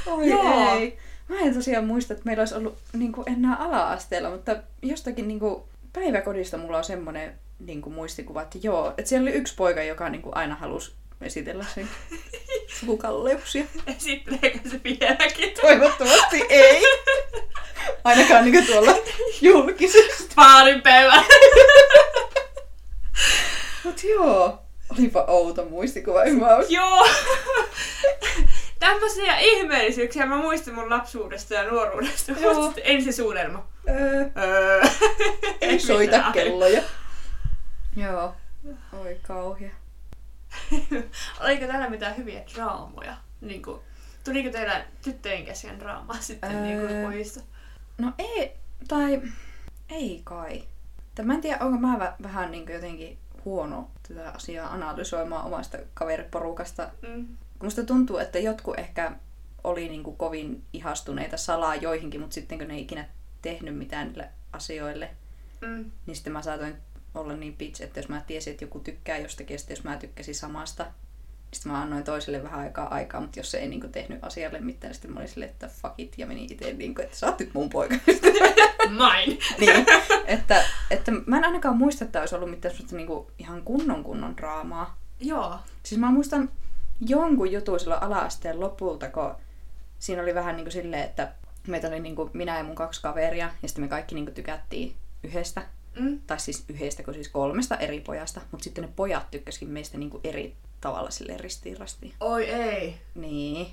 Oi 0.07 0.29
Joo. 0.29 0.75
ei. 0.75 0.97
Mä 1.27 1.35
en 1.39 1.53
tosiaan 1.53 1.85
muista, 1.85 2.13
että 2.13 2.25
meillä 2.25 2.41
olisi 2.41 2.55
ollut 2.55 2.77
niin 2.93 3.11
kuin 3.11 3.29
enää 3.33 3.55
ala-asteella, 3.55 4.29
mutta 4.29 4.55
jostakin 4.81 5.27
niin 5.27 5.39
kuin 5.39 5.63
päiväkodista 5.93 6.57
mulla 6.57 6.77
on 6.77 6.83
semmoinen 6.83 7.33
niin 7.59 7.81
kuin 7.81 7.93
muistikuva, 7.93 8.41
että 8.41 8.57
joo, 8.61 8.89
että 8.97 9.09
siellä 9.09 9.29
oli 9.29 9.37
yksi 9.37 9.55
poika, 9.55 9.83
joka 9.83 10.09
niin 10.09 10.21
kuin 10.21 10.37
aina 10.37 10.55
halusi 10.55 10.91
esitellä 11.21 11.65
sen 11.75 11.89
sukukalleuksia. 12.79 13.63
Esitteleekö 13.97 14.69
se 14.69 14.79
vieläkin? 14.83 15.53
Toivottavasti 15.61 16.45
ei. 16.49 16.83
Ainakaan 18.03 18.51
niin 18.51 18.65
tuolla 18.67 18.91
julkisesti. 19.41 20.27
Paarin 20.35 20.81
päivä. 20.81 21.23
Mut 23.83 24.03
joo, 24.03 24.59
olipa 24.97 25.23
outo 25.27 25.65
muistikuva. 25.65 26.19
Ois- 26.21 26.69
Joo. 26.69 27.07
Tämmöisiä 28.79 29.37
ihmeellisyyksiä 29.39 30.25
mä 30.25 30.35
muistan 30.37 30.73
mun 30.75 30.89
lapsuudesta 30.89 31.53
ja 31.53 31.63
nuoruudesta. 31.71 32.31
Joo. 32.31 32.51
Joo. 32.53 32.73
Ensisuudelma. 32.83 33.67
Öö, 33.89 34.25
Öö. 34.43 34.81
ei 35.61 35.79
soita 35.79 36.23
kelloja. 36.33 36.81
Joo. 37.95 38.35
Oi 39.03 39.17
kauhea. 39.27 39.69
Oliko 41.43 41.67
täällä 41.67 41.89
mitään 41.89 42.17
hyviä 42.17 42.43
draamoja? 42.55 43.17
Niin 43.41 43.61
kuin, 43.61 43.81
tuliko 44.23 44.49
teillä 44.49 44.85
tyttöjen 45.01 45.45
kesken 45.45 45.79
draamaa 45.79 46.17
sitten 46.21 46.55
Öö. 46.55 46.61
niin 46.61 46.79
kuin 46.87 47.03
pojista? 47.03 47.39
No 47.97 48.11
ei, 48.17 48.53
tai 48.87 49.21
ei 49.89 50.21
kai. 50.23 50.63
Tai 51.15 51.25
mä 51.25 51.33
en 51.33 51.41
tiedä, 51.41 51.57
onko 51.65 51.79
mä 51.79 51.95
vä- 51.97 52.23
vähän 52.23 52.51
niin 52.51 52.69
jotenkin 52.73 53.17
huono 53.45 53.89
tätä 54.07 54.29
asiaa 54.29 54.73
analysoimaan 54.73 55.45
omasta 55.45 55.77
kaveriporukasta. 55.93 56.89
Mm. 57.07 57.27
Musta 57.63 57.83
tuntuu, 57.83 58.17
että 58.17 58.39
jotkut 58.39 58.79
ehkä 58.79 59.11
oli 59.63 59.89
niin 59.89 60.03
kuin 60.03 60.17
kovin 60.17 60.63
ihastuneita 60.73 61.37
salaa 61.37 61.75
joihinkin, 61.75 62.21
mutta 62.21 62.33
sitten 62.33 62.57
kun 62.57 62.67
ne 62.67 62.73
ei 62.73 62.81
ikinä 62.81 63.05
tehnyt 63.41 63.77
mitään 63.77 64.07
niille 64.07 64.29
asioille, 64.53 65.09
Mm. 65.61 65.91
niin 66.05 66.15
sitten 66.15 66.33
mä 66.33 66.41
saatoin 66.41 66.75
olla 67.15 67.33
niin 67.33 67.57
bitch, 67.57 67.81
että 67.81 67.99
jos 67.99 68.09
mä 68.09 68.21
tiesin, 68.27 68.51
että 68.51 68.63
joku 68.63 68.79
tykkää 68.79 69.17
jostakin, 69.17 69.53
ja 69.53 69.59
jos 69.69 69.83
mä 69.83 69.97
tykkäsin 69.97 70.35
samasta, 70.35 70.83
niin 70.83 70.93
sitten 71.53 71.71
mä 71.71 71.81
annoin 71.81 72.03
toiselle 72.03 72.43
vähän 72.43 72.59
aikaa 72.59 72.93
aikaa, 72.93 73.21
mutta 73.21 73.39
jos 73.39 73.51
se 73.51 73.57
ei 73.57 73.67
niinku 73.67 73.87
tehnyt 73.87 74.23
asialle 74.23 74.59
mitään, 74.59 74.89
niin 74.89 74.95
sitten 74.95 75.13
mä 75.13 75.19
olin 75.19 75.29
silleen, 75.29 75.51
että 75.51 75.67
fuck 75.67 75.93
it, 75.97 76.13
ja 76.17 76.27
menin 76.27 76.51
itse 76.51 76.73
niinku, 76.73 77.01
että 77.01 77.17
sä 77.17 77.27
oot 77.27 77.39
nyt 77.39 77.53
mun 77.53 77.69
poika. 77.69 77.95
Mine. 78.89 79.37
niin, 79.59 79.85
että, 80.25 80.63
että 80.91 81.11
mä 81.25 81.37
en 81.37 81.45
ainakaan 81.45 81.77
muista, 81.77 82.05
että 82.05 82.19
olisi 82.19 82.35
ollut 82.35 82.49
mitään 82.49 82.73
semmoista 82.75 82.95
niinku 82.95 83.31
ihan 83.39 83.61
kunnon 83.63 84.03
kunnon 84.03 84.37
draamaa. 84.37 84.97
Joo. 85.19 85.59
Siis 85.83 86.01
mä 86.01 86.11
muistan 86.11 86.49
jonkun 87.01 87.51
jutun 87.51 87.79
silloin 87.79 88.03
ala-asteen 88.03 88.59
lopulta, 88.59 89.09
kun 89.09 89.35
siinä 89.99 90.21
oli 90.21 90.35
vähän 90.35 90.55
niin 90.55 90.65
kuin 90.65 90.71
silleen, 90.71 91.03
että 91.03 91.31
meitä 91.67 91.87
oli 91.87 91.99
niin 91.99 92.15
kuin 92.15 92.29
minä 92.33 92.57
ja 92.57 92.63
mun 92.63 92.75
kaksi 92.75 93.01
kaveria, 93.01 93.49
ja 93.61 93.67
sitten 93.67 93.83
me 93.83 93.87
kaikki 93.87 94.15
niin 94.15 94.25
kuin 94.25 94.35
tykättiin 94.35 94.95
yhdestä, 95.23 95.61
Mm. 95.99 96.19
tai 96.27 96.39
siis 96.39 96.65
yhdestä, 96.69 97.03
kun 97.03 97.13
siis 97.13 97.29
kolmesta 97.29 97.77
eri 97.77 97.99
pojasta, 97.99 98.41
mutta 98.51 98.63
sitten 98.63 98.81
ne 98.83 98.89
pojat 98.95 99.31
tykkäskin 99.31 99.69
meistä 99.69 99.97
niin 99.97 100.09
kuin 100.09 100.21
eri 100.23 100.55
tavalla 100.81 101.09
sille 101.11 101.37
ristiin 101.37 101.77
rastiin. 101.77 102.13
Oi 102.19 102.49
ei. 102.49 102.95
Niin, 103.15 103.67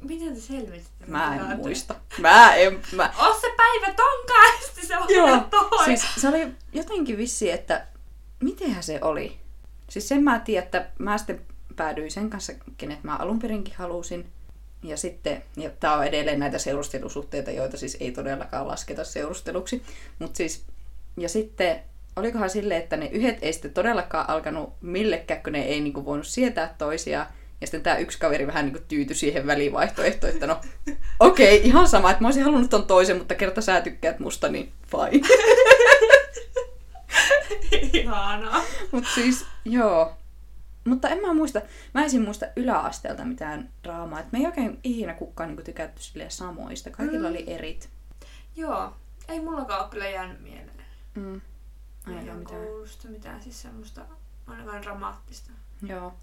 Miten 0.00 0.34
te 0.34 0.40
selvititte? 0.40 1.06
mä 1.06 1.36
en 1.36 1.56
muista. 1.56 1.94
Mä 2.18 2.54
en, 2.54 2.80
mä... 2.92 3.12
Oo 3.26 3.40
se 3.40 3.54
päivä 3.56 3.94
tonkaasti 3.96 4.86
se 4.86 4.98
on 4.98 5.06
Joo, 5.08 5.40
toi. 5.50 5.84
siis 5.84 6.06
se 6.20 6.28
oli 6.28 6.48
jotenkin 6.72 7.16
vissi, 7.16 7.50
että 7.50 7.86
mitenhän 8.40 8.82
se 8.82 8.98
oli. 9.02 9.38
Siis 9.90 10.08
sen 10.08 10.22
mä 10.24 10.38
tiedän, 10.38 10.64
että 10.64 10.90
mä 10.98 11.18
sitten 11.18 11.40
päädyin 11.76 12.10
sen 12.10 12.30
kanssa, 12.30 12.52
kenet 12.76 13.04
mä 13.04 13.16
alun 13.16 13.38
perinkin 13.38 13.74
halusin. 13.76 14.26
Ja 14.82 14.96
sitten, 14.96 15.42
ja 15.56 15.70
tää 15.70 15.94
on 15.94 16.04
edelleen 16.04 16.38
näitä 16.38 16.58
seurustelusuhteita, 16.58 17.50
joita 17.50 17.76
siis 17.76 17.96
ei 18.00 18.12
todellakaan 18.12 18.68
lasketa 18.68 19.04
seurusteluksi. 19.04 19.82
Mutta 20.18 20.36
siis, 20.36 20.64
ja 21.16 21.28
sitten 21.28 21.82
olikohan 22.16 22.50
silleen, 22.50 22.82
että 22.82 22.96
ne 22.96 23.06
yhdet 23.06 23.38
ei 23.42 23.52
sitten 23.52 23.74
todellakaan 23.74 24.30
alkanut 24.30 24.72
millekään, 24.80 25.42
kun 25.42 25.52
ne 25.52 25.62
ei 25.62 25.80
niinku 25.80 26.04
voinut 26.04 26.26
sietää 26.26 26.74
toisiaan. 26.78 27.26
Ja 27.60 27.66
sitten 27.66 27.82
tämä 27.82 27.96
yksi 27.96 28.18
kaveri 28.18 28.46
vähän 28.46 28.64
niinku 28.64 28.84
tyytyi 28.88 29.16
siihen 29.16 29.46
välivaihtoehtoon, 29.46 30.32
että 30.32 30.46
no 30.46 30.60
okei, 31.20 31.56
okay, 31.56 31.68
ihan 31.68 31.88
sama, 31.88 32.10
että 32.10 32.22
mä 32.22 32.28
olisin 32.28 32.44
halunnut 32.44 32.70
ton 32.70 32.86
toisen, 32.86 33.16
mutta 33.18 33.34
kerta 33.34 33.60
sä 33.60 33.80
tykkäät 33.80 34.18
musta, 34.18 34.48
niin 34.48 34.72
fine. 34.86 35.26
Ihanaa. 37.92 38.62
Mutta 38.92 39.10
siis, 39.14 39.46
joo. 39.64 40.12
Mutta 40.84 41.08
en 41.08 41.20
mä 41.20 41.34
muista, 41.34 41.60
mä 41.94 42.04
en 42.04 42.22
muista 42.22 42.46
yläasteelta 42.56 43.24
mitään 43.24 43.68
draamaa. 43.84 44.20
Et 44.20 44.32
me 44.32 44.38
ei 44.38 44.46
oikein 44.46 44.78
ikinä 44.84 45.14
kukaan 45.14 45.48
niinku 45.48 45.62
tykätty 45.62 46.02
samoista. 46.28 46.90
Kaikilla 46.90 47.28
Mm. 47.28 47.34
oli 47.34 47.44
erit. 47.46 47.88
Joo. 48.56 48.92
Ei 49.28 49.40
mullakaan 49.40 49.80
ole 49.80 49.90
kyllä 49.90 50.08
jäänyt 50.08 50.40
mieleen. 50.40 50.73
Mm. 51.14 51.40
Meidän 52.06 52.36
mitään. 52.36 52.66
koulusta 52.66 53.08
mitään 53.08 53.42
siis 53.42 53.62
semmoista 53.62 54.00
ainakaan 54.46 54.82
dramaattista. 54.82 55.50
Joo. 55.82 56.14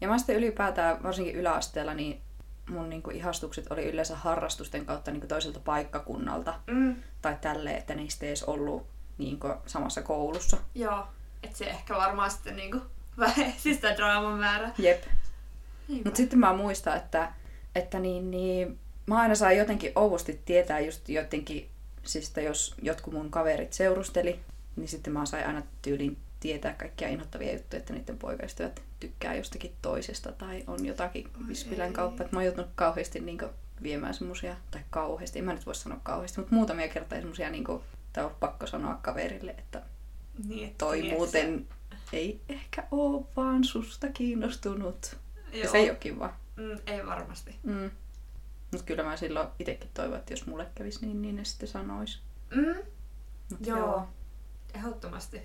Ja 0.00 0.08
mä 0.08 0.18
sitten 0.18 0.36
ylipäätään, 0.36 1.02
varsinkin 1.02 1.34
yläasteella, 1.34 1.94
niin 1.94 2.20
mun 2.68 2.88
niinku 2.88 3.10
ihastukset 3.10 3.70
oli 3.70 3.84
yleensä 3.84 4.16
harrastusten 4.16 4.86
kautta 4.86 5.10
niinku 5.10 5.26
toiselta 5.26 5.60
paikkakunnalta. 5.60 6.60
Mm. 6.66 6.96
Tai 7.22 7.36
tälleen, 7.40 7.76
että 7.76 7.94
niistä 7.94 8.26
ei 8.26 8.30
edes 8.30 8.42
ollut 8.42 8.86
niinku 9.18 9.54
samassa 9.66 10.02
koulussa. 10.02 10.56
Joo. 10.74 11.06
Et 11.42 11.56
se 11.56 11.64
ehkä 11.64 11.94
varmaan 11.94 12.30
sitten 12.30 12.56
niinku 12.56 12.80
vähesi 13.18 13.74
sitä 13.74 13.96
draaman 13.96 14.38
määrää. 14.38 14.74
Jep. 14.78 15.04
Niinpä. 15.88 16.08
Mutta 16.08 16.16
sitten 16.16 16.38
mä 16.38 16.52
muistan, 16.52 16.96
että, 16.96 17.32
että 17.74 17.98
niin, 17.98 18.30
niin, 18.30 18.78
mä 19.06 19.18
aina 19.18 19.34
sain 19.34 19.58
jotenkin 19.58 19.92
ouvosti 19.94 20.42
tietää 20.44 20.80
just 20.80 21.08
jotenkin, 21.08 21.70
siis 22.08 22.28
että 22.28 22.40
jos 22.40 22.74
jotkut 22.82 23.14
mun 23.14 23.30
kaverit 23.30 23.72
seurusteli, 23.72 24.40
niin 24.76 24.88
sitten 24.88 25.12
mä 25.12 25.26
sain 25.26 25.46
aina 25.46 25.62
tyylin 25.82 26.16
tietää 26.40 26.72
kaikkia 26.72 27.08
inhottavia 27.08 27.52
juttuja, 27.52 27.80
että 27.80 27.92
niiden 27.92 28.18
poikaystävät 28.18 28.82
tykkää 29.00 29.34
jostakin 29.34 29.72
toisesta 29.82 30.32
tai 30.32 30.64
on 30.66 30.86
jotakin 30.86 31.28
vispilän 31.48 31.92
kauppa. 31.92 32.22
Että 32.22 32.36
mä 32.36 32.38
oon 32.38 32.46
joutunut 32.46 32.70
kauheasti 32.74 33.20
niin 33.20 33.38
viemään 33.82 34.14
semmosia, 34.14 34.56
tai 34.70 34.80
kauheasti, 34.90 35.38
en 35.38 35.44
mä 35.44 35.52
nyt 35.52 35.66
voi 35.66 35.74
sanoa 35.74 36.00
kauheasti, 36.02 36.40
mutta 36.40 36.54
muutamia 36.54 36.88
kertaa 36.88 37.18
semmosia, 37.18 37.50
niin 37.50 37.64
kuin, 37.64 37.82
tai 38.12 38.24
on 38.24 38.34
pakko 38.40 38.66
sanoa 38.66 38.98
kaverille, 39.02 39.50
että 39.50 39.82
niin, 40.48 40.68
että 40.68 40.78
toi 40.78 41.00
niin, 41.00 41.14
muuten 41.14 41.66
ei 42.12 42.40
ehkä 42.48 42.84
oo 42.90 43.28
vaan 43.36 43.64
susta 43.64 44.08
kiinnostunut. 44.08 45.04
Se, 45.04 45.16
Ja 45.52 45.58
joo. 45.58 45.72
se 45.72 45.78
ei 45.78 45.90
oo 45.90 45.96
kiva. 46.00 46.34
Mm, 46.56 46.78
ei 46.86 47.06
varmasti. 47.06 47.56
Mm. 47.62 47.90
Mutta 48.72 48.84
kyllä 48.86 49.02
mä 49.02 49.16
silloin 49.16 49.48
itsekin 49.58 49.90
toivon, 49.94 50.18
että 50.18 50.32
jos 50.32 50.46
mulle 50.46 50.66
kävisi 50.74 51.06
niin, 51.06 51.22
niin 51.22 51.36
ne 51.36 51.44
sitten 51.44 51.68
sanois. 51.68 52.20
Mm. 52.54 52.74
Mut 53.50 53.66
Joo. 53.66 54.08
Ehdottomasti. 54.74 55.42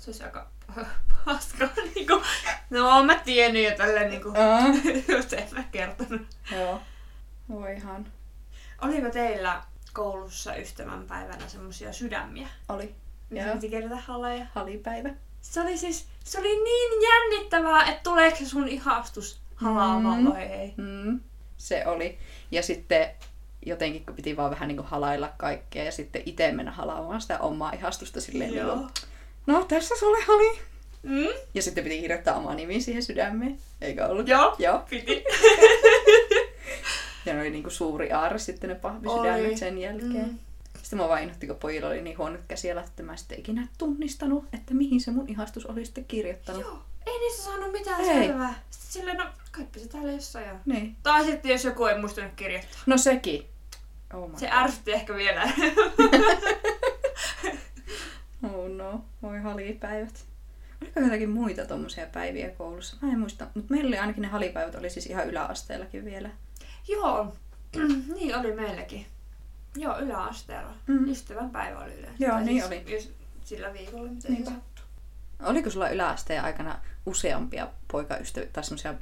Se 0.00 0.10
olisi 0.10 0.24
aika 0.24 0.50
paskaa 1.24 1.68
niinku. 1.94 2.22
No 2.70 2.88
oon 2.88 3.06
mä 3.06 3.14
tiennyt 3.14 3.64
jo 3.70 3.76
tälleen 3.76 4.10
niinku. 4.10 4.28
Aa, 4.28 4.60
Just 5.16 5.32
en 5.32 5.48
mä 5.52 5.62
kertonut. 5.62 6.22
joo. 6.52 6.80
Voihan. 7.48 8.06
Oliko 8.82 9.10
teillä 9.10 9.62
koulussa 9.92 10.54
ystävänpäivänä 10.56 11.48
semmosia 11.48 11.92
sydämiä? 11.92 12.48
Oli 12.68 12.94
Joo. 13.30 13.54
piti 13.54 13.68
kerätä 13.68 13.96
haloja? 13.96 14.46
halipäivä. 14.54 15.10
Se 15.40 15.60
oli 15.60 15.78
siis, 15.78 16.06
se 16.24 16.38
oli 16.40 16.62
niin 16.64 17.02
jännittävää, 17.02 17.84
että 17.84 18.02
tuleeko 18.02 18.36
se 18.36 18.44
sun 18.48 18.68
ihastus 18.68 19.40
halaamaan 19.54 20.22
Mm. 20.24 20.30
vai 20.30 20.42
ei. 20.42 20.74
Mm. 20.76 21.20
Se 21.56 21.86
oli. 21.86 22.18
Ja 22.50 22.62
sitten 22.62 23.10
jotenkin, 23.66 24.06
kun 24.06 24.14
piti 24.14 24.36
vaan 24.36 24.50
vähän 24.50 24.68
niin 24.68 24.76
kuin 24.76 24.86
halailla 24.86 25.32
kaikkea 25.36 25.84
ja 25.84 25.92
sitten 25.92 26.22
itse 26.26 26.52
mennä 26.52 26.70
halaamaan 26.72 27.20
sitä 27.20 27.38
omaa 27.38 27.72
ihastusta 27.72 28.20
silleen, 28.20 28.50
niin 28.50 28.62
Joo. 28.62 28.76
kuin, 28.76 28.88
no 29.46 29.64
tässä 29.64 29.94
sulle 29.98 30.22
hali. 30.22 30.58
Mm? 31.02 31.28
Ja 31.54 31.62
sitten 31.62 31.84
piti 31.84 32.00
kirjoittaa 32.00 32.36
oma 32.36 32.54
nimi 32.54 32.80
siihen 32.80 33.02
sydämeen, 33.02 33.58
eikö 33.80 34.06
ollut? 34.06 34.28
Joo. 34.28 34.56
Joo. 34.58 34.82
Piti. 34.90 35.24
Ja 37.26 37.34
ne 37.34 37.40
oli 37.40 37.50
niinku 37.50 37.70
suuri 37.70 38.12
aarre 38.12 38.38
sitten 38.38 38.70
ne 38.70 38.76
pahvisydämet 38.76 39.46
Oli. 39.46 39.56
sen 39.56 39.78
jälkeen. 39.78 40.26
Mm. 40.26 40.38
Sitten 40.82 40.98
mä 40.98 41.08
vain 41.08 41.32
kun 41.46 41.56
pojilla 41.56 41.88
oli 41.88 42.02
niin 42.02 42.18
huonot 42.18 42.40
käsialat, 42.48 42.86
että 42.86 43.02
mä 43.02 43.12
en 43.12 43.18
sitten 43.18 43.38
ikinä 43.40 43.68
tunnistanut, 43.78 44.44
että 44.52 44.74
mihin 44.74 45.00
se 45.00 45.10
mun 45.10 45.28
ihastus 45.28 45.66
oli 45.66 45.84
sitten 45.84 46.04
kirjoittanut. 46.04 46.62
Joo. 46.62 46.82
Ei 47.06 47.18
niistä 47.18 47.42
saanut 47.42 47.72
mitään 47.72 48.00
Ei. 48.00 48.06
selvää. 48.06 48.54
Sitten 48.70 48.92
silleen, 48.92 49.16
no 49.16 49.24
kaipa 49.52 49.78
se 49.78 49.88
täällä 49.88 50.12
jossain 50.12 50.50
on. 50.50 50.60
Niin. 50.66 50.96
Tai 51.02 51.24
sitten 51.24 51.50
jos 51.50 51.64
joku 51.64 51.84
ei 51.84 51.98
muistanut 52.00 52.32
kirjoittaa. 52.36 52.80
No 52.86 52.98
sekin. 52.98 53.46
Oh 54.14 54.30
my 54.30 54.38
Se 54.38 54.46
God. 54.46 54.54
ärsytti 54.56 54.92
ehkä 54.92 55.14
vielä. 55.14 55.48
Oh 58.42 58.68
no, 58.68 59.04
voi 59.22 59.38
halipäivät. 59.38 60.24
Oliko 60.82 61.00
jotakin 61.00 61.30
muita 61.30 61.64
tommosia 61.64 62.06
päiviä 62.06 62.50
koulussa? 62.50 62.96
Mä 63.02 63.12
en 63.12 63.18
muista, 63.18 63.46
mutta 63.54 63.74
meillä 63.74 63.88
oli 63.88 63.98
ainakin 63.98 64.22
ne 64.22 64.28
halipäivät, 64.28 64.74
oli 64.74 64.90
siis 64.90 65.06
ihan 65.06 65.28
yläasteellakin 65.28 66.04
vielä. 66.04 66.30
Joo. 66.88 67.34
niin 68.14 68.36
oli 68.36 68.52
meilläkin. 68.52 69.06
Joo, 69.76 69.98
yläasteella. 69.98 70.74
Mm. 70.86 71.08
Ystävän 71.10 71.50
päivä 71.50 71.78
oli 71.78 71.94
yleensä. 71.94 72.24
Joo, 72.24 72.32
Tai 72.32 72.44
niin 72.44 72.62
siis 72.62 72.82
oli. 72.84 72.94
Jos 72.94 73.12
sillä 73.44 73.72
viikolla, 73.72 74.10
mitä. 74.28 74.50
Oliko 75.44 75.70
sulla 75.70 75.88
yläasteen 75.88 76.44
aikana 76.44 76.80
useampia 77.06 77.68
poikaystäviä 77.92 78.48
tai 78.52 78.64
semmosia 78.64 78.94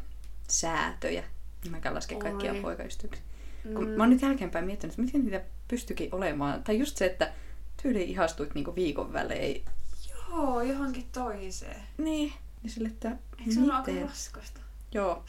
säätöjä? 0.49 1.25
Mä 1.71 1.79
en 1.85 1.95
laske 1.95 2.15
kaikkia 2.15 2.53
Oli. 2.53 2.61
poikaystäviksi. 2.61 3.23
Mm. 3.65 3.75
Kun 3.75 3.89
mä 3.89 4.03
oon 4.03 4.11
nyt 4.11 4.23
jälkeenpäin 4.23 4.65
miettinyt, 4.65 4.93
että 4.93 5.03
miten 5.03 5.25
niitä 5.25 5.45
pystyikin 5.69 6.15
olemaan. 6.15 6.65
Tai 6.65 6.79
just 6.79 6.97
se, 6.97 7.07
että 7.07 7.33
tyyli 7.83 8.03
ihastuit 8.03 8.55
niinku 8.55 8.75
viikon 8.75 9.13
välein. 9.13 9.65
Joo, 10.31 10.63
johonkin 10.63 11.07
toiseen. 11.13 11.83
Niin. 11.99 12.33
Ja 12.65 12.71
sille, 12.71 12.89
että 12.89 13.09
Eikö 13.39 13.53
se 13.53 13.61
ole 13.61 13.73
aika 13.73 13.93
raskasta? 14.07 14.61
Joo. 14.95 15.25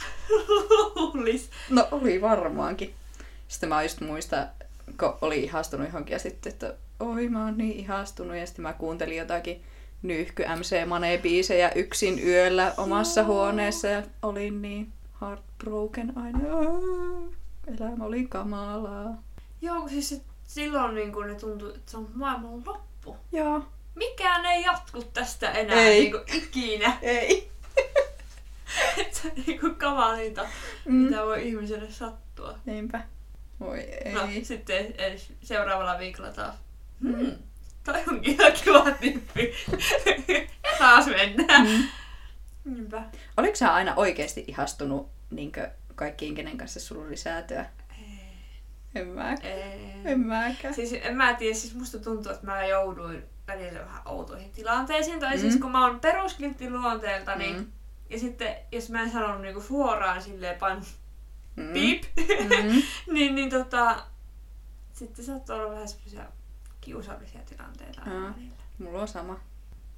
Luulis. 0.95 1.49
No 1.69 1.87
oli 1.91 2.21
varmaankin. 2.21 2.95
Sitten 3.47 3.69
mä 3.69 3.83
just 3.83 4.01
muistan, 4.01 4.49
kun 4.99 5.17
oli 5.21 5.43
ihastunut 5.43 5.87
johonkin 5.87 6.13
ja 6.13 6.19
sitten, 6.19 6.53
että 6.53 6.73
oi 6.99 7.29
mä 7.29 7.45
oon 7.45 7.57
niin 7.57 7.79
ihastunut. 7.79 8.37
Ja 8.37 8.45
sitten 8.45 8.63
mä 8.63 8.73
kuuntelin 8.73 9.17
jotakin 9.17 9.63
nyyhky 10.03 10.43
MC 10.59 10.85
Mane 10.87 11.17
biisejä 11.17 11.71
yksin 11.71 12.27
yöllä 12.27 12.73
omassa 12.77 13.21
Joo. 13.21 13.27
huoneessa 13.27 13.87
ja 13.87 14.03
olin 14.21 14.61
niin 14.61 14.91
heartbroken 15.21 16.13
aina. 16.17 16.39
Elämä 17.79 18.05
oli 18.05 18.25
kamalaa. 18.27 19.23
Joo, 19.61 19.79
kun 19.81 19.89
siis 19.89 20.21
silloin 20.47 20.95
niin 20.95 21.11
kun 21.13 21.27
ne 21.27 21.35
tuntui, 21.35 21.69
että 21.75 21.91
se 21.91 21.97
on 21.97 22.07
maailman 22.13 22.63
loppu. 22.65 23.17
Joo. 23.31 23.63
Mikään 23.95 24.45
ei 24.45 24.63
jatku 24.63 25.03
tästä 25.03 25.51
enää 25.51 25.75
Ei. 25.79 25.99
Niin 25.99 26.11
kuin 26.11 26.23
ikinä. 26.33 26.97
Ei. 27.01 27.49
Se 29.11 29.27
on 29.27 29.43
niin 29.47 29.59
kuin 29.59 29.75
kamalinta, 29.75 30.41
Mm. 30.85 30.93
mitä 30.95 31.25
voi 31.25 31.47
ihmiselle 31.47 31.91
sattua. 31.91 32.57
Niinpä. 32.65 33.01
Voi 33.59 33.79
ei. 33.79 34.13
No, 34.13 34.21
sitten 34.43 34.93
seuraavalla 35.43 35.99
viikolla 35.99 36.31
taas. 36.31 36.55
Hmm. 37.01 37.31
Toi 37.83 38.03
onkin 38.07 38.33
ihan 38.41 38.51
kiva 38.63 38.91
tyyppi. 38.91 39.53
ja 40.27 40.77
taas 40.79 41.05
mennään. 41.07 41.67
Mm. 41.67 41.83
Niinpä. 42.73 43.03
Oliko 43.37 43.55
sä 43.55 43.73
aina 43.73 43.93
oikeasti 43.95 44.43
ihastunut 44.47 45.09
niinkö 45.31 45.69
kaikkiin, 45.95 46.35
kenen 46.35 46.57
kanssa 46.57 46.79
sulla 46.79 47.05
oli 47.07 47.17
säätöä? 47.17 47.65
En 48.95 49.07
mä. 49.07 49.35
En 50.05 50.19
mäkään. 50.19 50.73
Siis 50.73 50.93
en 51.01 51.15
mä 51.17 51.33
tiedä, 51.33 51.55
siis 51.55 51.75
musta 51.75 51.99
tuntuu, 51.99 52.31
että 52.31 52.45
mä 52.45 52.65
jouduin 52.65 53.23
välillä 53.47 53.79
vähän 53.79 54.01
outoihin 54.05 54.51
tilanteisiin. 54.51 55.19
Tai 55.19 55.35
Mm. 55.35 55.41
siis 55.41 55.57
kun 55.57 55.71
mä 55.71 55.85
oon 55.87 55.99
peruskiltti 55.99 56.69
luonteelta, 56.69 57.35
niin 57.35 57.55
Mm. 57.57 57.65
ja 58.09 58.19
sitten 58.19 58.55
jos 58.71 58.89
mä 58.89 59.01
en 59.03 59.11
sanonut 59.11 59.41
niinku 59.41 59.61
suoraan 59.61 60.21
silleen 60.21 60.59
pain 60.59 60.81
Mm. 61.55 61.73
piip, 61.73 62.03
Mm. 62.17 62.81
niin, 63.13 63.35
niin 63.35 63.49
tota, 63.49 64.03
sitten 64.93 65.25
saattoi 65.25 65.59
olla 65.59 65.71
vähän 65.73 65.87
semmoisia 65.87 66.23
kiusallisia 66.83 67.41
tilanteita 67.49 68.01
välillä. 68.05 68.33
Mulla 68.79 69.01
on 69.01 69.07
sama. 69.07 69.39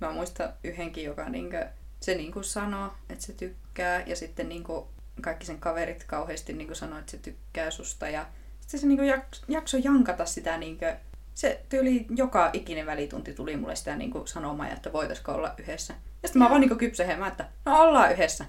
Mä 0.01 0.11
muistan 0.11 0.53
yhdenkin, 0.63 1.03
joka 1.03 1.29
niinkö, 1.29 1.67
se 1.99 2.15
niinku 2.15 2.43
sanoo, 2.43 2.93
että 3.09 3.25
se 3.25 3.33
tykkää, 3.33 4.03
ja 4.05 4.15
sitten 4.15 4.49
niinku 4.49 4.87
kaikki 5.21 5.45
sen 5.45 5.59
kaverit 5.59 6.03
kauheasti 6.03 6.53
niinku 6.53 6.75
sanoo, 6.75 6.99
että 6.99 7.11
se 7.11 7.17
tykkää 7.17 7.71
susta, 7.71 8.09
ja 8.09 8.25
sitten 8.61 8.79
se 8.79 8.87
niinku 8.87 9.03
jak- 9.03 9.45
jakso 9.47 9.77
jankata 9.77 10.25
sitä 10.25 10.57
niinkö, 10.57 10.95
se 11.33 11.61
tyyli 11.69 12.05
joka 12.09 12.49
ikinen 12.53 12.85
välitunti 12.85 13.33
tuli 13.33 13.57
mulle 13.57 13.75
sitä 13.75 13.95
niinku 13.95 14.27
sanomaan, 14.27 14.71
että 14.71 14.93
voitaisiko 14.93 15.31
olla 15.31 15.53
yhdessä. 15.57 15.93
Ja 16.23 16.27
sitten 16.27 16.41
mä 16.41 16.49
vaan 16.49 16.61
niinku 16.61 16.75
kypsehen, 16.75 17.23
että 17.23 17.45
no 17.65 17.81
ollaan 17.81 18.11
yhdessä. 18.11 18.45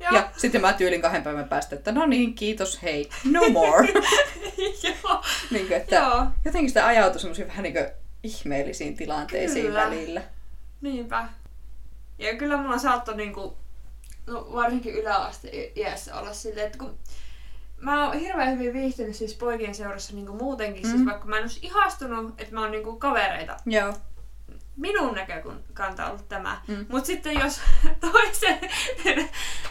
Joo. 0.00 0.12
Ja 0.12 0.30
sitten 0.36 0.60
mä 0.60 0.72
tyylin 0.72 1.02
kahden 1.02 1.22
päivän 1.22 1.48
päästä, 1.48 1.76
että 1.76 1.92
no 1.92 2.06
niin, 2.06 2.34
kiitos, 2.34 2.82
hei, 2.82 3.10
no 3.32 3.48
more. 3.48 3.88
Joo. 5.02 5.24
niin 5.50 5.66
kuin, 5.66 5.76
että 5.76 5.96
Joo. 5.96 6.26
jotenkin 6.44 6.70
sitä 6.70 6.86
ajautui 6.86 7.20
semmoisiin 7.20 7.48
vähän 7.48 7.62
niin 7.62 7.72
kuin 7.74 7.86
ihmeellisiin 8.22 8.96
tilanteisiin 8.96 9.66
Kyllä. 9.66 9.80
välillä. 9.84 10.22
Niinpä. 10.80 11.28
Ja 12.18 12.36
kyllä 12.36 12.56
mulla 12.56 12.78
saattoi 12.78 13.16
niinku, 13.16 13.56
no 14.26 14.48
varsinkin 14.52 14.94
yläaste 14.94 15.72
iässä 15.76 16.16
olla 16.16 16.32
silleen, 16.32 16.66
että 16.66 16.78
kun 16.78 16.98
mä 17.80 18.06
oon 18.06 18.18
hirveän 18.18 18.52
hyvin 18.58 18.72
viihtynyt 18.72 19.16
siis 19.16 19.34
poikien 19.34 19.74
seurassa 19.74 20.14
niinku 20.14 20.32
muutenkin, 20.32 20.82
mm. 20.82 20.88
siis 20.90 21.00
Mm. 21.00 21.06
vaikka 21.06 21.26
mä 21.26 21.36
en 21.36 21.42
olisi 21.42 21.60
ihastunut, 21.62 22.40
että 22.40 22.54
mä 22.54 22.60
oon 22.60 22.70
niinku 22.70 22.96
kavereita. 22.96 23.56
Joo. 23.66 23.94
Minun 24.76 25.14
näkökanta 25.14 26.04
on 26.04 26.10
ollut 26.10 26.28
tämä. 26.28 26.60
Mm. 26.68 26.74
Mm. 26.74 26.86
Mut 26.88 27.06
sitten 27.06 27.38
jos 27.38 27.60
toisen 28.00 28.60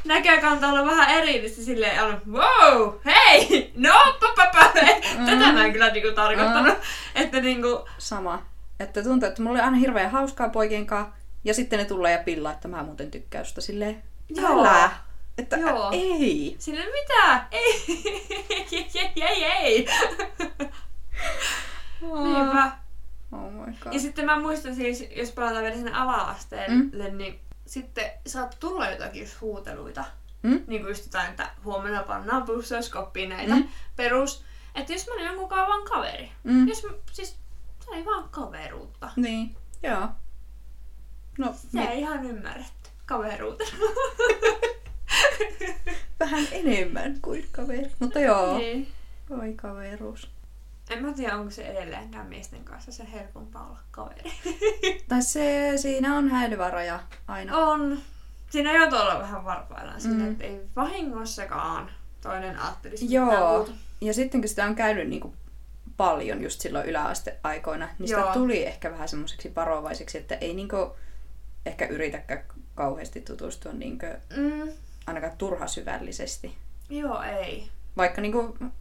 näkökanta 0.05 0.67
on 0.67 0.85
vähän 0.85 1.09
erillistä 1.09 1.61
silleen 1.61 2.03
on, 2.03 2.21
wow, 2.31 2.93
hei, 3.05 3.71
no, 3.75 3.93
papapa, 4.19 4.71
mm. 5.17 5.25
tätä 5.25 5.53
mä 5.53 5.65
en 5.65 5.73
kyllä 5.73 5.89
niinku 5.89 6.15
tarkoittanut. 6.15 6.77
Että 7.15 7.39
niinku, 7.41 7.87
Sama. 7.97 8.45
Että 8.79 9.03
tuntuu, 9.03 9.29
että 9.29 9.41
mulla 9.41 9.53
oli 9.53 9.65
aina 9.65 9.77
hirveän 9.77 10.11
hauskaa 10.11 10.49
poikien 10.49 10.85
kanssa, 10.85 11.13
ja 11.43 11.53
sitten 11.53 11.79
ne 11.79 11.85
tulee 11.85 12.11
ja 12.11 12.23
pillaa, 12.23 12.51
että 12.51 12.67
mä 12.67 12.83
muuten 12.83 13.11
tykkään 13.11 13.45
susta 13.45 13.61
silleen, 13.61 14.03
Joo. 14.29 14.59
älä. 14.59 14.89
Että 15.37 15.55
Joo. 15.57 15.69
Joo. 15.69 15.89
ei. 15.91 16.55
Sille 16.59 16.85
mitä? 16.85 17.47
Ei, 17.51 17.83
ei, 18.71 18.89
ei, 19.15 19.23
ei, 19.23 19.43
ei. 19.45 19.87
Niinpä. 22.01 22.84
Oh 23.35 23.51
my 23.51 23.73
god. 23.79 23.93
Ja 23.93 23.99
sitten 23.99 24.25
mä 24.25 24.39
muistan 24.39 24.75
siis, 24.75 25.03
jos 25.15 25.31
palataan 25.31 25.63
vielä 25.63 25.75
sinne 25.75 25.91
ala-asteelle, 25.93 27.09
mm. 27.11 27.17
niin 27.17 27.39
sitten 27.65 28.11
saat 28.27 28.57
tulla 28.59 28.89
jotakin 28.89 29.21
just 29.21 29.41
huuteluita. 29.41 30.05
Mm? 30.43 30.63
Niin 30.67 30.81
kuin 30.81 30.89
just 30.91 31.05
jotain, 31.05 31.29
että 31.29 31.49
huomenna 31.63 32.03
pannaan 32.03 32.43
pussauskoppiin 32.43 33.29
näitä 33.29 33.55
Mm. 33.55 33.67
perus. 33.95 34.43
Että 34.75 34.93
jos 34.93 35.07
mä 35.07 35.13
olin 35.13 35.25
jonkun 35.25 35.49
vaan 35.49 35.83
kaveri. 35.83 36.31
Mm. 36.43 36.67
Jos 36.67 36.83
mä, 36.83 36.91
siis 37.11 37.29
se 37.85 37.91
oli 37.91 38.05
vaan 38.05 38.29
kaveruutta. 38.29 39.09
Niin, 39.15 39.55
joo. 39.83 40.07
No, 41.37 41.53
Se 41.53 41.67
mi- 41.71 41.87
ei 41.87 41.99
ihan 41.99 42.25
ymmärretty. 42.25 42.89
Kaveruutena. 43.05 43.77
vähän 46.19 46.47
enemmän 46.51 47.19
kuin 47.21 47.47
kaveri. 47.51 47.91
Mutta 47.99 48.19
joo, 48.19 48.57
niin. 48.57 48.87
oi 49.29 49.53
kaveruus. 49.53 50.29
En 50.89 51.05
mä 51.05 51.13
tiedä, 51.13 51.37
onko 51.37 51.51
se 51.51 51.67
edelleenkään 51.67 52.27
miesten 52.27 52.63
kanssa 52.63 52.91
se 52.91 53.07
helpompaa 53.13 53.67
olla 53.67 53.79
kaveri. 53.91 54.31
Tai 55.09 55.21
se, 55.21 55.73
siinä 55.75 56.17
on 56.17 56.29
häilyvä 56.29 56.69
raja 56.69 56.99
aina. 57.27 57.57
On. 57.57 57.97
Siinä 58.49 58.73
joutuu 58.77 58.99
olla 58.99 59.19
vähän 59.19 59.45
varpaillaan 59.45 60.01
Mm. 60.03 60.31
että 60.31 60.43
ei 60.43 60.61
vahingossakaan 60.75 61.91
toinen 62.21 62.59
ajattelisi 62.59 63.13
Joo. 63.13 63.69
Ja 64.01 64.13
sitten 64.13 64.41
kun 64.41 64.47
sitä 64.47 64.65
on 64.65 64.75
käynyt 64.75 65.09
niin 65.09 65.21
kuin 65.21 65.33
paljon 65.97 66.43
just 66.43 66.61
silloin 66.61 66.85
yläasteaikoina, 66.85 67.89
niin 67.99 68.07
sitä 68.07 68.19
Joo. 68.19 68.33
tuli 68.33 68.65
ehkä 68.65 68.91
vähän 68.91 69.09
semmoiseksi 69.09 69.55
varovaiseksi, 69.55 70.17
että 70.17 70.35
ei 70.35 70.53
niin 70.53 70.69
kuin 70.69 70.89
ehkä 71.65 71.85
yritäkään 71.85 72.43
kauheasti 72.75 73.21
tutustua 73.21 73.71
niin 73.73 73.99
kuin 73.99 74.13
Mm, 74.37 74.71
ainakaan 75.07 75.37
turha 75.37 75.67
syvällisesti. 75.67 76.55
joo, 76.89 77.21
ei. 77.23 77.69
Vaikka, 77.97 78.21
niin 78.21 78.31
kuin, 78.31 78.71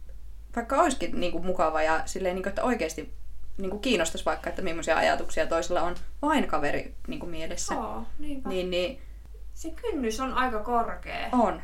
vaikka 0.55 0.81
olisikin 0.81 1.19
niin 1.19 1.31
kuin 1.31 1.45
mukava 1.45 1.81
ja 1.81 2.01
silleen, 2.05 2.35
niin 2.35 2.43
kuin, 2.43 2.49
että 2.49 2.63
oikeasti 2.63 3.13
niin 3.57 3.69
kuin 3.69 3.81
kiinnostaisi 3.81 4.25
vaikka, 4.25 4.49
että 4.49 4.61
millaisia 4.61 4.97
ajatuksia 4.97 5.47
toisella 5.47 5.81
on 5.81 5.95
vain 6.21 6.47
kaveri 6.47 6.95
niin 7.07 7.19
kuin 7.19 7.29
mielessä. 7.29 7.73
Joo, 7.73 8.03
niinpä. 8.19 8.49
Niin. 8.49 8.69
Niin, 8.69 9.01
Se 9.53 9.69
kynnys 9.69 10.19
on 10.19 10.33
aika 10.33 10.59
korkea, 10.59 11.29
on. 11.31 11.61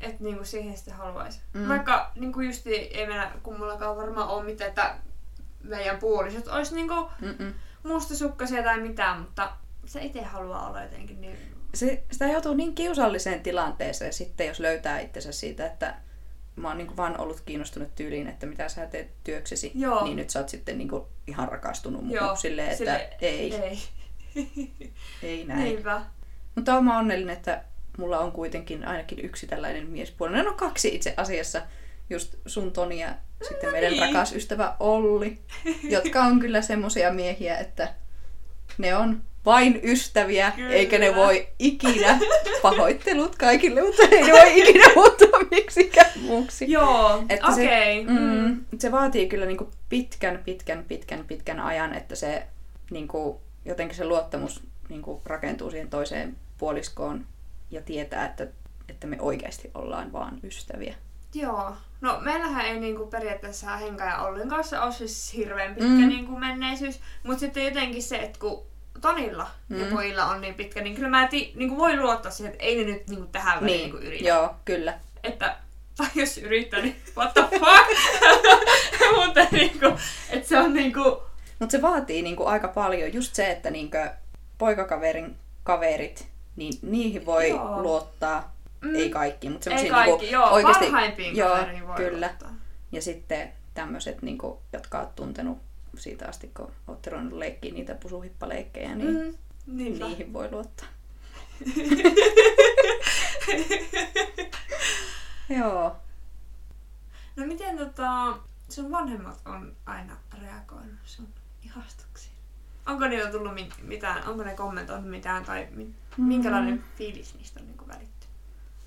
että 0.00 0.24
niinku 0.24 0.44
siihen 0.44 0.76
sitten 0.76 0.94
haluaisi. 0.94 1.40
Mm. 1.54 1.60
Mm. 1.60 1.68
Vaikka 1.68 2.10
niinku 2.14 2.40
justi 2.40 2.74
ei 2.74 3.06
meillä 3.06 3.30
kummallakaan 3.42 3.96
varmaan 3.96 4.28
ole 4.28 4.44
mitään, 4.44 4.68
että 4.68 4.94
meidän 5.62 5.98
puolisot 5.98 6.48
olisi 6.48 6.74
niinku 6.74 7.10
Mm-mm. 7.20 7.54
mustasukkaisia 7.82 8.62
tai 8.62 8.80
mitään, 8.80 9.20
mutta 9.20 9.52
se 9.86 10.02
itse 10.02 10.22
haluaa 10.22 10.68
olla 10.68 10.82
jotenkin 10.82 11.20
niin... 11.20 11.36
se, 11.74 12.04
sitä 12.12 12.26
joutuu 12.26 12.54
niin 12.54 12.74
kiusalliseen 12.74 13.42
tilanteeseen 13.42 14.12
sitten, 14.12 14.46
jos 14.46 14.60
löytää 14.60 15.00
itsensä 15.00 15.32
siitä, 15.32 15.66
että 15.66 15.94
mä 16.56 16.68
oon 16.68 16.78
niin 16.78 16.96
vaan 16.96 17.20
ollut 17.20 17.40
kiinnostunut 17.40 17.94
tyyliin, 17.94 18.26
että 18.26 18.46
mitä 18.46 18.68
sä 18.68 18.86
teet 18.86 19.10
työksesi, 19.24 19.72
Joo. 19.74 20.04
niin 20.04 20.16
nyt 20.16 20.30
sä 20.30 20.38
oot 20.38 20.48
sitten 20.48 20.78
niin 20.78 20.90
ihan 21.26 21.48
rakastunut 21.48 22.04
muuhun 22.04 22.24
Joo, 22.26 22.36
silleen, 22.36 22.68
että 22.70 22.78
sille- 22.78 23.16
ei, 23.20 23.54
Ei. 23.54 23.78
ei 25.22 25.44
näin. 25.44 25.64
Niinpä. 25.64 26.02
Mutta 26.54 26.74
oon 26.74 26.84
mä 26.84 26.98
onnellinen, 26.98 27.36
että 27.36 27.64
mulla 27.98 28.18
on 28.18 28.32
kuitenkin 28.32 28.84
ainakin 28.88 29.24
yksi 29.24 29.46
tällainen 29.46 29.86
miespuolinen. 29.86 30.44
No 30.44 30.52
kaksi 30.52 30.94
itse 30.94 31.14
asiassa, 31.16 31.62
just 32.10 32.34
sun 32.46 32.72
Toni 32.72 33.00
ja 33.00 33.14
sitten 33.48 33.66
No 33.66 33.72
meidän 33.72 33.92
niin. 33.92 34.02
rakas 34.02 34.32
ystävä 34.32 34.76
Olli, 34.80 35.38
jotka 35.82 36.24
on 36.24 36.40
kyllä 36.40 36.62
semmosia 36.62 37.12
miehiä, 37.12 37.58
että 37.58 37.94
ne 38.78 38.96
on 38.96 39.22
vain 39.46 39.80
ystäviä, 39.84 40.50
Kyllä. 40.56 40.70
eikä 40.74 40.98
ne 40.98 41.14
voi 41.14 41.48
ikinä, 41.58 42.18
pahoittelut 42.62 43.36
kaikille, 43.36 43.82
mutta 43.82 44.02
ei 44.10 44.22
ne 44.22 44.32
voi 44.32 44.60
ikinä 44.60 44.84
muuttua 44.96 45.38
miksikään 45.50 46.10
muuksi. 46.22 46.70
Joo, 46.70 47.22
Että 47.28 47.46
okei. 47.46 48.04
se, 48.06 48.10
mm, 48.12 48.60
se 48.78 48.92
vaatii 48.92 49.28
kyllä 49.28 49.46
niinku 49.46 49.70
pitkän, 49.88 50.42
pitkän, 50.44 50.84
pitkän, 50.88 51.24
pitkän 51.26 51.60
ajan, 51.60 51.94
että 51.94 52.14
se 52.14 52.46
niinku, 52.90 53.40
jotenkin 53.64 53.96
se 53.96 54.04
luottamus 54.04 54.62
niinku, 54.88 55.22
rakentuu 55.26 55.70
siihen 55.70 55.90
toiseen 55.90 56.36
puoliskoon 56.58 57.26
ja 57.70 57.80
tietää, 57.82 58.26
että, 58.26 58.46
että 58.88 59.06
me 59.06 59.16
oikeasti 59.20 59.70
ollaan 59.74 60.12
vaan 60.12 60.38
ystäviä. 60.44 60.94
Joo. 61.34 61.72
No 62.00 62.18
meillähän 62.20 62.66
ei 62.66 62.80
niinku 62.80 63.06
periaatteessa 63.06 63.76
Henka 63.76 64.04
ja 64.04 64.18
Ollin 64.18 64.48
kanssa 64.48 64.82
ole 64.82 64.92
siis 64.92 65.32
hirveän 65.36 65.74
pitkä 65.74 65.90
Mm. 65.90 66.08
niinku 66.08 66.36
menneisyys. 66.38 67.00
Mutta 67.22 67.40
sitten 67.40 67.64
jotenkin 67.64 68.02
se, 68.02 68.16
että 68.16 68.38
kun 68.38 68.62
Tonilla 69.00 69.50
ja 69.68 69.84
Mm. 69.84 69.92
pojilla 69.94 70.26
on 70.26 70.40
niin 70.40 70.54
pitkä, 70.54 70.80
niin 70.80 70.94
kyllä 70.94 71.08
mä 71.08 71.28
ti, 71.28 71.52
niinku 71.56 71.76
voi 71.76 71.96
luottaa 71.96 72.32
siihen, 72.32 72.52
että 72.52 72.64
ei 72.64 72.76
ne 72.84 72.90
nyt 72.92 73.08
niinku 73.08 73.26
tähän 73.32 73.60
väliin 73.60 73.80
niinku 73.80 73.96
yritä. 73.96 74.28
joo, 74.28 74.54
kyllä. 74.64 74.98
Että, 75.24 75.56
tai 75.96 76.06
jos 76.14 76.38
yrittää, 76.38 76.80
niin 76.80 76.96
what 77.16 77.34
the 77.34 77.42
fuck? 77.50 77.88
Mutta 79.26 79.40
niinku, 79.52 79.86
että 80.30 80.48
se 80.48 80.58
on 80.58 80.74
niinku, 80.74 81.22
Mutta 81.58 81.72
se 81.72 81.82
vaatii 81.82 82.22
niinku 82.22 82.46
aika 82.46 82.68
paljon 82.68 83.12
just 83.14 83.34
se, 83.34 83.50
että 83.50 83.70
niinku 83.70 83.96
poikakaverin 84.58 85.36
kaverit, 85.64 86.28
niin 86.56 86.72
niihin 86.82 87.26
voi 87.26 87.48
Joo. 87.48 87.82
luottaa. 87.82 88.56
Mm. 88.80 88.94
Ei 88.94 89.10
kaikki, 89.10 89.48
mutta 89.48 89.70
ei 89.70 89.78
semmoisia 89.78 89.92
kaikki, 90.04 90.26
niinku 90.26 90.32
joo, 90.34 90.50
oikeasti... 90.50 90.84
parhaimpiin 90.84 91.36
joo, 91.36 91.56
voi 91.86 91.96
kyllä. 91.96 92.26
luottaa. 92.26 92.54
Ja 92.92 93.02
sitten 93.02 93.52
tämmöiset, 93.74 94.22
niinku, 94.22 94.62
jotka 94.72 95.00
oot 95.00 95.14
tuntenut 95.14 95.58
siitä 95.98 96.28
asti, 96.28 96.50
kun 96.56 96.72
ootte 96.88 97.10
ruvennut 97.10 97.38
leikkiä 97.38 97.72
niitä 97.72 97.94
pusuhippaleikkejä, 97.94 98.94
niin 98.94 99.24
Mm. 99.26 99.34
Niinpä. 99.76 100.06
niihin 100.06 100.32
voi 100.32 100.50
luottaa. 100.50 100.88
Joo. 105.58 105.96
No 107.36 107.46
miten 107.46 107.78
tota, 107.78 108.38
sun 108.68 108.90
vanhemmat 108.90 109.40
on 109.46 109.76
aina 109.86 110.16
reagoinut 110.42 110.98
sun 111.04 111.28
ihastuksiin? 111.64 112.32
Onko 112.86 113.08
niillä 113.08 113.30
tullut 113.30 113.54
mi- 113.54 113.68
mitään, 113.82 114.28
onko 114.28 114.44
ne 114.44 114.54
kommentoinut 114.54 115.10
mitään 115.10 115.44
tai 115.44 115.68
mi- 115.70 115.94
Mm. 116.16 116.24
minkälainen 116.24 116.84
fiilis 116.98 117.34
niistä 117.34 117.60
on 117.60 117.66
niinku 117.66 117.88
välitty? 117.88 118.26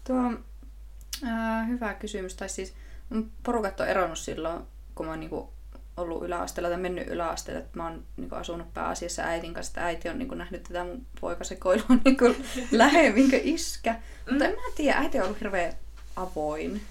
Tuo 0.08 0.32
ää, 1.26 1.64
hyvä 1.64 1.94
kysymys. 1.94 2.36
Tai 2.36 2.50
siis 2.50 2.74
mun 3.10 3.32
porukat 3.44 3.80
on 3.80 3.88
eronnut 3.88 4.18
silloin, 4.20 4.64
kun 4.96 5.06
mä 5.06 5.16
niinku 5.16 5.53
ollut 5.98 6.24
yläasteella 6.24 6.70
tai 6.70 6.78
mennyt 6.78 7.08
yläasteella, 7.08 7.62
että 7.62 7.78
mä 7.78 7.84
oon 7.84 8.04
niin 8.18 8.34
asunut 8.34 8.74
pääasiassa 8.74 9.24
äitin 9.24 9.54
kanssa, 9.54 9.72
että 9.72 9.86
äiti 9.86 10.10
on 10.10 10.20
niin 10.20 10.38
nähnyt 10.38 10.64
tätä 10.64 10.84
mun 10.84 11.06
poikasekoilua 11.22 11.86
niin 12.06 12.18
lähemmin 12.72 13.30
kuin 13.30 13.42
iskä. 13.44 13.94
Mm. 13.94 14.00
Mutta 14.30 14.46
en 14.46 14.52
mä 14.52 14.62
tiedä, 14.76 14.98
äiti 15.00 15.18
on 15.18 15.24
ollut 15.24 15.40
hirveän 15.40 15.74
avoin. 16.16 16.82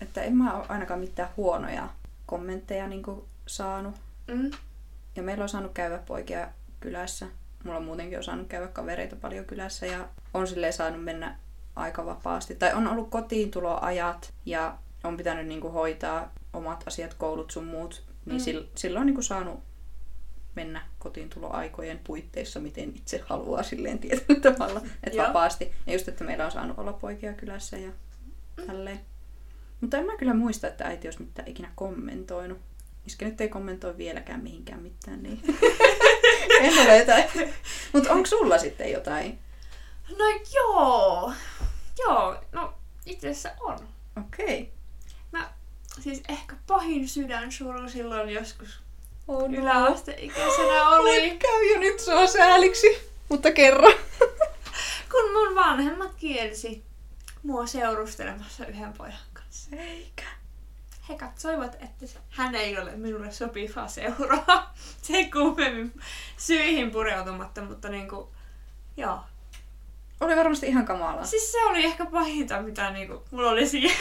Että 0.00 0.22
en 0.22 0.36
mä 0.36 0.56
ole 0.56 0.64
ainakaan 0.68 1.00
mitään 1.00 1.28
huonoja 1.36 1.88
kommentteja 2.26 2.88
niin 2.88 3.02
saanut. 3.46 3.94
Mm. 4.26 4.50
Ja 5.16 5.22
meillä 5.22 5.42
on 5.42 5.48
saanut 5.48 5.72
käydä 5.74 5.98
poikia 5.98 6.48
kylässä. 6.80 7.26
Mulla 7.64 7.78
on 7.78 7.84
muutenkin 7.84 8.18
on 8.18 8.24
saanut 8.24 8.48
käydä 8.48 8.66
kavereita 8.66 9.16
paljon 9.16 9.44
kylässä 9.44 9.86
ja 9.86 10.08
on 10.34 10.46
silleen 10.46 10.72
saanut 10.72 11.04
mennä 11.04 11.38
aika 11.76 12.06
vapaasti. 12.06 12.54
Tai 12.54 12.74
on 12.74 12.88
ollut 12.88 13.10
kotiintuloajat 13.10 14.32
ja 14.46 14.78
on 15.04 15.16
pitänyt 15.16 15.46
niinku 15.46 15.68
hoitaa 15.68 16.32
omat 16.52 16.84
asiat, 16.86 17.14
koulut 17.14 17.50
sun 17.50 17.64
muut. 17.64 18.02
Niin 18.26 18.40
mm. 18.40 18.66
silloin 18.74 19.00
on 19.00 19.06
niinku 19.06 19.22
saanut 19.22 19.60
mennä 20.54 20.82
kotiintuloaikojen 20.98 22.00
puitteissa, 22.04 22.60
miten 22.60 22.92
itse 22.96 23.24
haluaa 23.26 23.62
silleen 23.62 23.98
tietyllä 23.98 24.40
tavalla. 24.40 24.82
Että 25.04 25.22
vapaasti. 25.22 25.72
Ja 25.86 25.92
just, 25.92 26.08
että 26.08 26.24
meillä 26.24 26.44
on 26.44 26.52
saanut 26.52 26.78
olla 26.78 26.92
poikia 26.92 27.32
kylässä 27.32 27.78
ja 27.78 27.90
mm. 28.56 28.66
tälleen. 28.66 29.00
Mutta 29.80 29.96
en 29.96 30.06
mä 30.06 30.16
kyllä 30.16 30.34
muista, 30.34 30.66
että 30.66 30.84
äiti 30.84 31.08
olisi 31.08 31.22
mitään 31.22 31.48
ikinä 31.48 31.72
kommentoinut. 31.74 32.58
Iskä 33.06 33.24
nyt 33.24 33.40
ei 33.40 33.48
kommentoi 33.48 33.98
vieläkään 33.98 34.42
mihinkään 34.42 34.82
mitään, 34.82 35.22
niin 35.22 35.42
en 36.60 36.78
ole 36.78 36.98
jotain. 36.98 37.24
Mutta 37.92 38.12
onko 38.12 38.26
sulla 38.26 38.58
sitten 38.58 38.92
jotain? 38.92 39.38
No 40.18 40.24
joo. 40.54 41.32
Joo, 41.98 42.36
no 42.52 42.74
itse 43.06 43.28
asiassa 43.30 43.50
on. 43.60 43.78
Okei. 44.16 44.60
Okay. 44.60 44.73
Mä, 45.96 46.02
siis 46.02 46.22
ehkä 46.28 46.56
pahin 46.66 47.08
sydänsuru 47.08 47.88
silloin 47.88 48.30
joskus 48.30 48.80
oh 49.28 49.50
no. 49.50 49.58
yläasteikäisenä 49.58 50.88
oli. 50.88 51.30
Nyt 51.30 51.38
käy 51.38 51.72
jo 51.72 51.80
nyt 51.80 52.00
sua 52.00 52.26
sääliksi, 52.26 52.86
mutta 53.28 53.52
kerro. 53.52 53.92
Kun 55.12 55.32
mun 55.32 55.54
vanhemmat 55.54 56.14
kielsi 56.14 56.84
mua 57.42 57.66
seurustelemassa 57.66 58.66
yhden 58.66 58.92
pojan 58.92 59.18
kanssa. 59.32 59.76
Eikä 59.76 60.24
he 61.08 61.14
katsoivat, 61.16 61.74
että 61.74 62.20
hän 62.28 62.54
ei 62.54 62.78
ole 62.78 62.96
minulle 62.96 63.32
sopiva 63.32 63.88
seuraa. 63.88 64.74
Se 65.02 65.16
ei 65.16 65.30
kuumemmin 65.30 66.00
syihin 66.36 66.90
pureutumatta, 66.90 67.62
mutta 67.62 67.88
niinku, 67.88 68.32
joo. 68.96 69.20
Oli 70.20 70.36
varmasti 70.36 70.66
ihan 70.66 70.84
kamalaa. 70.84 71.24
Siis 71.24 71.52
se 71.52 71.64
oli 71.64 71.84
ehkä 71.84 72.06
pahinta, 72.06 72.62
mitä 72.62 72.90
niinku, 72.90 73.22
mulla 73.30 73.50
oli 73.50 73.68
siihen 73.68 73.96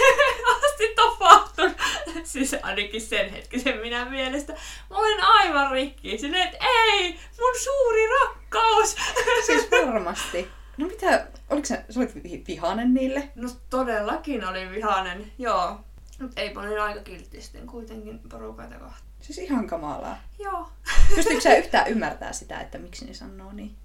asti 0.74 0.96
tapahtunut. 0.96 1.78
Siis 2.24 2.56
ainakin 2.62 3.02
sen 3.02 3.30
hetkisen 3.30 3.78
minä 3.78 4.06
mielestä. 4.06 4.54
Mä 4.90 4.98
olin 4.98 5.22
aivan 5.22 5.72
rikki. 5.72 6.18
Silleen, 6.18 6.48
että 6.48 6.66
ei, 6.66 7.12
mun 7.14 7.54
suuri 7.64 8.02
rakkaus. 8.08 8.96
Siis 9.46 9.72
varmasti. 9.72 10.48
No 10.78 10.88
mitä, 10.88 11.28
oliko 11.50 11.66
se, 11.66 11.86
sä 11.90 12.00
olit 12.00 12.48
vihanen 12.48 12.94
niille? 12.94 13.30
No 13.36 13.50
todellakin 13.70 14.48
oli 14.48 14.70
vihanen, 14.70 15.32
joo. 15.38 15.80
Mutta 16.20 16.42
ei 16.42 16.50
paljon 16.50 16.84
aika 16.84 17.00
kiltti 17.04 17.42
sitten 17.42 17.68
kuitenkin 17.68 18.20
porukaita 18.30 18.76
kohta. 18.80 19.04
Siis 19.22 19.38
ihan 19.38 19.68
kamalaa. 19.68 20.18
Joo. 20.40 20.70
Pystyykö 21.16 21.42
sä 21.42 21.56
yhtään 21.56 21.88
ymmärtää 21.88 22.34
sitä, 22.34 22.60
että 22.60 22.78
miksi 22.78 23.06
ne 23.06 23.14
sanoo 23.14 23.52
niin? 23.52 23.76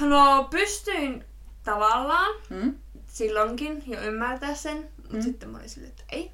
No 0.00 0.48
pystyin 0.50 1.24
tavallaan 1.64 2.34
hmm? 2.50 2.74
silloinkin 3.06 3.82
jo 3.86 4.00
ymmärtää 4.00 4.54
sen, 4.54 4.88
mutta 5.12 5.24
hmm? 5.24 5.32
sitten 5.32 5.48
mä 5.48 5.58
olin 5.58 5.68
silleen, 5.68 5.90
että 5.90 6.04
ei, 6.08 6.32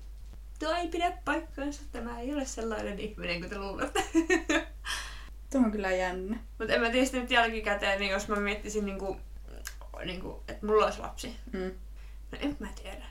tuo 0.58 0.74
ei 0.74 0.88
pidä 0.88 1.12
paikkaansa, 1.24 1.82
tämä 1.92 2.20
ei 2.20 2.34
ole 2.34 2.44
sellainen 2.44 3.00
ihminen 3.00 3.40
kuin 3.40 3.50
te 3.50 3.58
luulette. 3.58 4.04
Tuo 5.50 5.60
on 5.60 5.72
kyllä 5.72 5.90
jännä. 5.90 6.38
Mutta 6.58 6.74
en 6.74 6.80
mä 6.80 6.90
tietysti 6.90 7.20
nyt 7.20 7.30
jälkikäteen, 7.30 8.00
niin 8.00 8.12
jos 8.12 8.28
mä 8.28 8.36
miettisin, 8.36 8.86
niin 8.86 8.98
kuin, 8.98 9.20
niin 10.04 10.20
kuin, 10.20 10.36
että 10.48 10.66
mulla 10.66 10.84
olisi 10.84 11.00
lapsi. 11.00 11.36
Hmm. 11.52 11.72
No 12.32 12.38
en 12.40 12.56
mä 12.58 12.68
tiedä. 12.82 13.04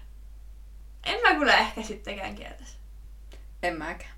En 1.05 1.21
mä 1.21 1.39
kyllä 1.39 1.57
ehkä 1.57 1.81
sittenkään 1.81 2.35
kieltäisi. 2.35 2.77
En 3.63 3.77
mäkään. 3.77 4.11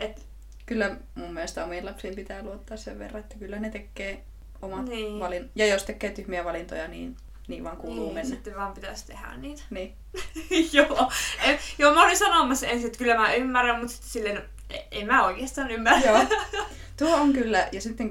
Et... 0.00 0.26
Kyllä 0.66 0.96
mun 1.14 1.34
mielestä 1.34 1.64
omiin 1.64 1.86
lapsiin 1.86 2.14
pitää 2.14 2.42
luottaa 2.42 2.76
sen 2.76 2.98
verran, 2.98 3.22
että 3.22 3.38
kyllä 3.38 3.58
ne 3.58 3.70
tekee 3.70 4.24
omat 4.62 4.86
niin. 4.86 5.20
valin... 5.20 5.50
Ja 5.54 5.66
jos 5.66 5.84
tekee 5.84 6.10
tyhmiä 6.10 6.44
valintoja, 6.44 6.88
niin 6.88 7.16
niin 7.52 7.64
vaan 7.64 7.76
kuuluu 7.76 8.04
niin, 8.04 8.14
mennä. 8.14 8.30
sitten 8.30 8.56
vaan 8.56 8.74
pitäisi 8.74 9.06
tehdä 9.06 9.36
niitä. 9.36 9.62
Niin. 9.70 9.94
joo. 10.72 11.12
En, 11.42 11.58
joo, 11.78 11.94
mä 11.94 12.04
olin 12.04 12.16
sanomassa 12.16 12.66
ensin, 12.66 12.86
että 12.86 12.98
kyllä 12.98 13.16
mä 13.16 13.34
ymmärrän, 13.34 13.78
mutta 13.78 13.92
sitten 13.92 14.10
silleen, 14.10 14.36
no, 14.36 14.42
e- 14.70 14.86
en 14.90 15.06
mä 15.06 15.26
oikeastaan 15.26 15.70
ymmärrä. 15.70 16.10
joo. 16.10 16.24
Tuo 16.98 17.16
on 17.16 17.32
kyllä, 17.32 17.68
ja 17.72 17.80
sitten 17.80 18.10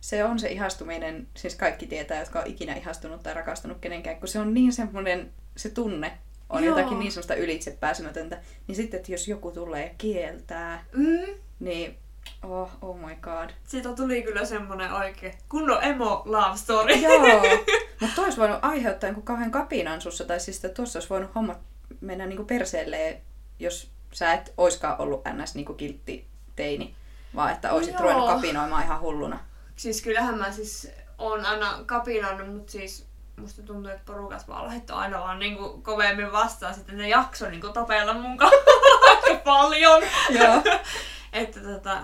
se 0.00 0.24
on 0.24 0.38
se 0.38 0.48
ihastuminen, 0.48 1.28
siis 1.36 1.54
kaikki 1.54 1.86
tietää, 1.86 2.18
jotka 2.18 2.40
on 2.40 2.46
ikinä 2.46 2.74
ihastunut 2.74 3.22
tai 3.22 3.34
rakastunut 3.34 3.78
kenenkään, 3.80 4.16
kun 4.16 4.28
se 4.28 4.38
on 4.38 4.54
niin 4.54 4.72
semmoinen 4.72 5.32
se 5.56 5.70
tunne, 5.70 6.18
on 6.48 6.64
Joo. 6.64 6.78
jotakin 6.78 6.98
niin 6.98 7.12
semmoista 7.12 7.34
ylitsepääsemätöntä, 7.34 8.40
niin 8.66 8.76
sitten, 8.76 8.98
että 8.98 9.12
jos 9.12 9.28
joku 9.28 9.50
tulee 9.50 9.86
ja 9.86 9.94
kieltää, 9.98 10.84
mm. 10.92 11.34
niin 11.60 11.98
oh, 12.42 12.70
oh 12.82 12.96
my 12.96 13.14
god. 13.14 13.50
Siitä 13.64 13.94
tuli 13.94 14.22
kyllä 14.22 14.44
semmonen 14.44 14.92
oikein 14.92 15.34
kunnon 15.48 15.84
emo 15.84 16.22
love 16.24 16.56
story. 16.56 16.94
Joo, 16.94 17.42
mutta 18.00 18.14
toi 18.14 18.24
olisi 18.24 18.38
voinut 18.38 18.58
aiheuttaa 18.62 19.08
jonkun 19.08 19.24
kauhean 19.24 19.50
kapinan 19.50 20.00
sussa, 20.00 20.24
tai 20.24 20.40
siis 20.40 20.62
tuossa 20.74 20.96
olisi 20.96 21.10
voinut 21.10 21.34
hommat 21.34 21.58
mennä 22.00 22.26
niinku 22.26 22.44
perseelle, 22.44 23.20
jos 23.58 23.90
sä 24.12 24.32
et 24.32 24.52
oiskaan 24.56 25.00
ollut 25.00 25.22
ns. 25.32 25.54
Niinku 25.54 25.74
kiltti 25.74 26.26
teini, 26.56 26.94
vaan 27.34 27.52
että 27.52 27.72
olisit 27.72 27.94
no 27.94 28.00
ruvennut 28.00 28.28
kapinoimaan 28.28 28.82
ihan 28.82 29.00
hulluna. 29.00 29.38
Siis 29.76 30.02
kyllähän 30.02 30.38
mä 30.38 30.52
siis 30.52 30.90
on 31.18 31.46
aina 31.46 31.78
kapinoinut, 31.86 32.54
mutta 32.54 32.72
siis 32.72 33.08
musta 33.36 33.62
tuntuu, 33.62 33.90
että 33.90 34.12
porukat 34.12 34.48
vaan 34.48 34.66
laittoi 34.66 34.96
aina 34.96 35.20
vaan 35.20 35.38
niinku 35.38 35.80
kovemmin 35.82 36.32
vastaan. 36.32 36.74
Sitten 36.74 36.98
ne 36.98 37.08
jakso 37.08 37.50
niinku 37.50 37.68
tapella 37.68 38.14
mun 38.14 38.38
aika 39.08 39.40
paljon. 39.44 40.02
Joo. 40.30 40.62
että 41.32 41.60
tota... 41.60 42.00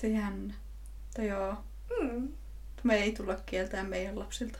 Se 0.00 0.08
jännä. 0.08 0.54
Tai 1.16 1.28
joo. 1.28 1.54
Mm. 2.00 2.28
Me 2.82 2.96
ei 2.96 3.12
tulla 3.12 3.36
kieltään 3.46 3.86
meidän 3.86 4.18
lapsilta. 4.18 4.58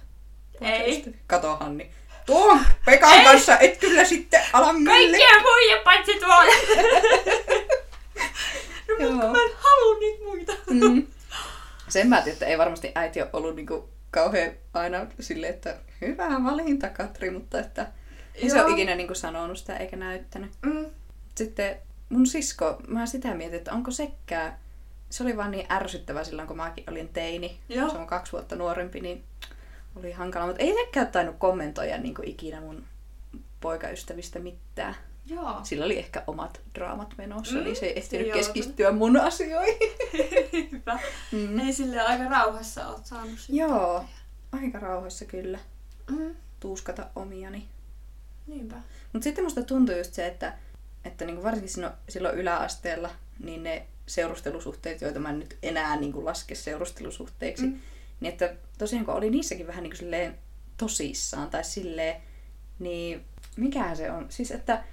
Ei. 0.60 1.14
Kato 1.26 1.56
Hanni. 1.56 1.90
Tuon 2.26 2.60
Pekan 2.84 3.24
kanssa 3.24 3.58
et 3.58 3.76
kyllä 3.78 4.04
sitten 4.04 4.42
ala 4.52 4.72
melle. 4.72 5.18
Kaikkia 5.18 5.40
muija 5.42 5.82
paitsi 5.84 6.12
tuolla. 6.14 6.44
no 9.00 9.10
mutta 9.12 9.26
mä 9.26 9.38
en 9.42 9.50
halua 9.56 9.98
niitä 9.98 10.24
muita. 10.24 10.52
mm. 10.70 11.06
Sen 11.88 12.08
mä 12.08 12.16
tiedän, 12.16 12.32
että 12.32 12.46
ei 12.46 12.58
varmasti 12.58 12.92
äiti 12.94 13.22
ole 13.22 13.30
ollut 13.32 13.56
niinku 13.56 13.88
kauhean 14.10 14.52
aina 14.74 15.06
silleen, 15.20 15.54
että 15.54 15.76
hyvä 16.00 16.28
valinta 16.44 16.88
Katri, 16.88 17.30
mutta 17.30 17.58
että 17.60 17.86
ei 18.34 18.50
se 18.50 18.62
ole 18.62 18.72
ikinä 18.72 18.94
niin 18.94 19.06
kuin 19.06 19.16
sanonut 19.16 19.58
sitä 19.58 19.76
eikä 19.76 19.96
näyttänyt. 19.96 20.50
Mm. 20.62 20.86
Sitten 21.34 21.76
mun 22.08 22.26
sisko, 22.26 22.76
mä 22.86 23.06
sitä 23.06 23.34
mietin, 23.34 23.58
että 23.58 23.72
onko 23.72 23.90
sekään, 23.90 24.58
se 25.10 25.22
oli 25.22 25.36
vaan 25.36 25.50
niin 25.50 25.72
ärsyttävä 25.72 26.24
silloin, 26.24 26.48
kun 26.48 26.56
mäkin 26.56 26.90
olin 26.90 27.08
teini. 27.08 27.58
Joo. 27.68 27.90
Se 27.90 27.98
on 27.98 28.06
kaksi 28.06 28.32
vuotta 28.32 28.56
nuorempi, 28.56 29.00
niin 29.00 29.24
oli 29.96 30.12
hankala. 30.12 30.46
Mutta 30.46 30.62
ei 30.62 30.74
sekään 30.74 31.06
tainnut 31.06 31.36
kommentoida 31.38 31.98
niin 31.98 32.14
ikinä 32.22 32.60
mun 32.60 32.84
poikaystävistä 33.60 34.38
mitään. 34.38 34.96
Joo. 35.26 35.60
Sillä 35.62 35.84
oli 35.84 35.98
ehkä 35.98 36.22
omat 36.26 36.60
draamat 36.74 37.14
menossa, 37.18 37.58
mm, 37.58 37.64
niin 37.64 37.76
se 37.76 37.86
ei 37.86 37.98
ehtinyt 37.98 38.32
keskittyä 38.32 38.92
mun 38.92 39.16
asioihin. 39.16 39.76
Hyvä. 40.72 40.98
Mm. 41.32 41.58
Ei 41.58 41.72
sille 41.72 42.00
aika 42.00 42.24
rauhassa 42.24 42.88
oot 42.88 43.06
saanut 43.06 43.38
sitten. 43.38 43.56
Joo, 43.56 44.04
aika 44.52 44.78
rauhassa 44.78 45.24
kyllä. 45.24 45.58
Mm. 46.10 46.34
Tuuskata 46.60 47.06
omiani. 47.16 47.68
Niinpä. 48.46 48.76
Mutta 49.12 49.24
sitten 49.24 49.44
musta 49.44 49.62
tuntuu 49.62 49.96
just 49.96 50.14
se, 50.14 50.26
että, 50.26 50.58
että 51.04 51.24
niinku 51.24 51.42
varsinkin 51.42 51.70
silloin 52.08 52.38
yläasteella, 52.38 53.10
niin 53.38 53.62
ne 53.62 53.86
seurustelusuhteet, 54.06 55.00
joita 55.00 55.20
mä 55.20 55.30
en 55.30 55.38
nyt 55.38 55.58
enää 55.62 55.96
niinku 55.96 56.24
laske 56.24 56.54
seurustelusuhteiksi, 56.54 57.66
mm. 57.66 57.78
niin 58.20 58.32
että 58.32 58.54
tosiaan 58.78 59.04
kun 59.04 59.14
oli 59.14 59.30
niissäkin 59.30 59.66
vähän 59.66 59.82
niinku 59.82 59.96
silleen 59.96 60.38
tosissaan 60.76 61.50
tai 61.50 61.64
silleen, 61.64 62.22
niin 62.78 63.24
mikähän 63.56 63.96
se 63.96 64.10
on? 64.10 64.26
Siis 64.28 64.50
että 64.50 64.84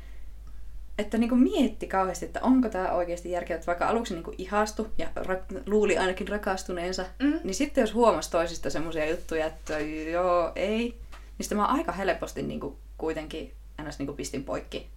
että 0.97 1.17
niinku 1.17 1.36
mietti 1.36 1.88
kauheasti, 1.88 2.26
että 2.26 2.41
onko 2.41 2.69
tämä 2.69 2.91
oikeasti 2.91 3.32
järkevää, 3.32 3.56
että 3.56 3.67
vaikka 3.67 3.88
aluksi 3.88 4.13
niinku 4.13 4.34
ihastui 4.38 4.89
ja 4.97 5.08
ra- 5.17 5.62
luuli 5.65 5.97
ainakin 5.97 6.28
rakastuneensa, 6.28 7.06
mm. 7.19 7.39
niin 7.43 7.56
sitten 7.56 7.82
jos 7.82 7.93
huomasi 7.93 8.32
toisista 8.32 8.69
semmoisia 8.69 9.10
juttuja, 9.10 9.45
että 9.45 9.80
joo, 10.12 10.52
ei, 10.56 10.80
niin 11.10 11.41
sitten 11.41 11.58
mä 11.58 11.65
aika 11.65 11.91
helposti 11.91 12.43
niinku 12.43 12.78
kuitenkin 12.97 13.54
ns. 13.82 13.99
Niinku 13.99 14.13
pistin 14.13 14.43
poikki. 14.43 14.88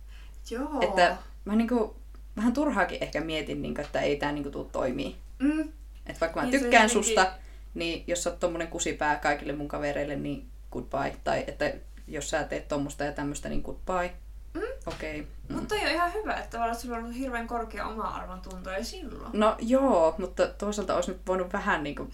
Joo. 0.51 0.81
Että 0.81 1.17
mä 1.45 1.57
niinku, 1.57 1.97
vähän 2.37 2.53
turhaakin 2.53 2.99
ehkä 3.01 3.21
mietin, 3.21 3.63
niinku, 3.63 3.81
että 3.81 4.01
ei 4.01 4.17
tämä 4.17 4.33
niinku 4.33 4.51
tuu 4.51 4.65
toimii. 4.65 5.17
Mm. 5.39 5.61
Että 6.07 6.21
vaikka 6.21 6.41
mä 6.41 6.47
niin 6.47 6.61
tykkään 6.61 6.91
susta, 6.91 7.27
niin 7.75 8.05
jos 8.07 8.23
sä 8.23 8.31
oot 8.31 8.41
tommonen 8.41 8.69
kusipää 8.69 9.17
kaikille 9.17 9.53
mun 9.53 9.69
kavereille, 9.69 10.17
niin 10.17 10.47
goodbye. 10.73 11.17
Tai 11.25 11.45
että 11.47 11.73
jos 12.09 12.31
sä 12.31 12.45
teet 12.45 12.69
tommosta 12.69 13.05
ja 13.05 13.13
tämmöstä, 13.13 13.49
niin 13.49 13.63
goodbye. 13.63 14.13
Mm, 14.55 14.61
okei. 14.87 15.21
Okay. 15.21 15.33
Mm. 15.49 15.55
Mutta 15.55 15.75
toi 15.75 15.85
on 15.87 15.93
ihan 15.95 16.15
hyvä, 16.15 16.35
että 16.35 16.51
tavallaan 16.51 16.79
sulla 16.81 16.97
on 16.97 17.03
ollut 17.05 17.19
hirveän 17.19 17.47
korkea 17.47 17.87
oma 17.87 18.03
arvon 18.03 18.41
tunto 18.41 18.71
jo 18.73 18.85
silloin. 18.85 19.31
No 19.33 19.57
joo, 19.59 20.15
mutta 20.19 20.47
toisaalta 20.47 20.95
olisi 20.95 21.11
nyt 21.11 21.21
voinut 21.27 21.53
vähän 21.53 21.83
niinku 21.83 22.09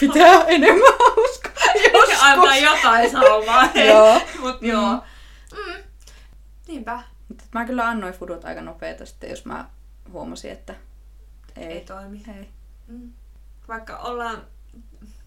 pitää 0.00 0.44
enemmän 0.56 0.92
hauskaa 0.98 1.74
joskus. 1.92 2.22
Antaa 2.22 2.56
jotain 2.56 3.10
saumaa. 3.10 3.68
Joo. 3.88 4.20
Mut 4.40 4.60
Mm. 4.60 4.68
joo. 4.68 4.92
Mm. 5.56 5.82
Niinpä. 6.68 7.02
Mutta 7.28 7.44
mä 7.52 7.64
kyllä 7.64 7.88
annoin 7.88 8.14
fudut 8.14 8.44
aika 8.44 8.60
nopeeta 8.62 9.06
sitten, 9.06 9.30
jos 9.30 9.44
mä 9.44 9.68
huomasin, 10.12 10.50
että 10.50 10.74
ei. 11.56 11.64
Ei 11.66 11.80
toimi. 11.80 12.22
ei. 12.38 12.48
Mm. 12.88 13.12
Vaikka 13.68 13.96
ollaan, 13.98 14.42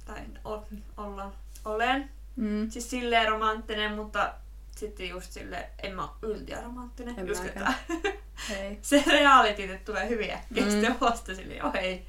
tai 0.05 0.21
o, 0.45 0.65
ollaan, 0.97 1.33
olen, 1.65 2.09
Mm. 2.35 2.69
siis 2.69 2.89
silleen 2.89 3.27
romanttinen, 3.29 3.93
mutta 3.95 4.33
sitten 4.75 5.09
just 5.09 5.31
sille 5.31 5.69
en 5.83 5.95
mä 5.95 6.03
oo 6.03 6.15
yltiöromanttinen. 6.21 7.19
En 7.19 7.27
just 7.27 7.43
mäkään. 7.43 7.75
että 7.89 8.09
ei. 8.59 8.79
se 8.81 9.03
reality 9.07 9.79
tulee 9.85 10.09
hyvin 10.09 10.31
äkkiä, 10.31 10.63
Mm. 10.65 10.71
sitten 10.71 10.95
vasta 11.01 11.35
sille, 11.35 11.55
joo 11.55 11.71
ei. 11.73 12.05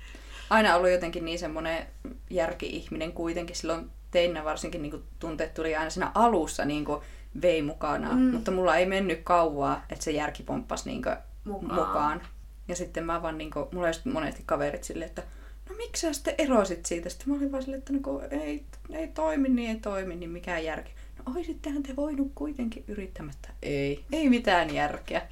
Aina 0.50 0.76
ollut 0.76 0.90
jotenkin 0.90 1.24
niin 1.24 1.38
semmoinen 1.38 1.86
järki-ihminen 2.30 3.12
kuitenkin. 3.12 3.56
Silloin 3.56 3.90
teinnä 4.10 4.44
varsinkin 4.44 4.82
niin 4.82 5.04
tunteet 5.18 5.54
tuli 5.54 5.76
aina 5.76 5.90
siinä 5.90 6.10
alussa 6.14 6.64
niin 6.64 6.84
vei 7.42 7.62
mukana. 7.62 8.12
Mm. 8.12 8.22
Mutta 8.22 8.50
mulla 8.50 8.76
ei 8.76 8.86
mennyt 8.86 9.20
kauaa, 9.24 9.84
että 9.90 10.04
se 10.04 10.10
järki 10.10 10.42
pomppasi 10.42 10.88
niin 10.88 11.02
Mukaan. 11.44 11.74
mukaan. 11.74 12.22
Ja 12.68 12.76
sitten 12.76 13.04
mä 13.04 13.22
vaan, 13.22 13.38
niin 13.38 13.50
kuin, 13.50 13.66
mulla 13.72 13.86
oli 13.86 14.12
monesti 14.12 14.42
kaverit 14.46 14.84
silleen, 14.84 15.08
että 15.08 15.22
no 15.70 15.76
miksi 15.76 16.00
sä 16.00 16.12
sitten 16.12 16.34
erosit 16.38 16.86
siitä? 16.86 17.08
Sitten 17.08 17.28
mä 17.28 17.36
olin 17.36 17.52
vaan 17.52 17.62
silleen, 17.62 17.78
että 17.78 17.92
no 17.92 17.98
kun 18.02 18.22
ei, 18.30 18.64
ei 18.92 19.08
toimi, 19.08 19.48
niin 19.48 19.70
ei 19.70 19.76
toimi, 19.76 20.16
niin 20.16 20.30
mikään 20.30 20.64
järki. 20.64 20.92
No 21.18 21.32
oisittehän 21.36 21.82
te 21.82 21.96
voinut 21.96 22.32
kuitenkin 22.34 22.84
yrittämättä. 22.88 23.48
Ei, 23.62 24.04
ei 24.12 24.28
mitään 24.28 24.74
järkeä. 24.74 25.22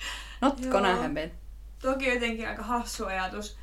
Not 0.41 0.61
Joo. 0.61 0.73
gonna 0.73 0.97
happen. 0.97 1.33
Toki 1.83 2.09
jotenkin 2.09 2.49
aika 2.49 2.63
hassu 2.63 3.05
ajatus. 3.05 3.57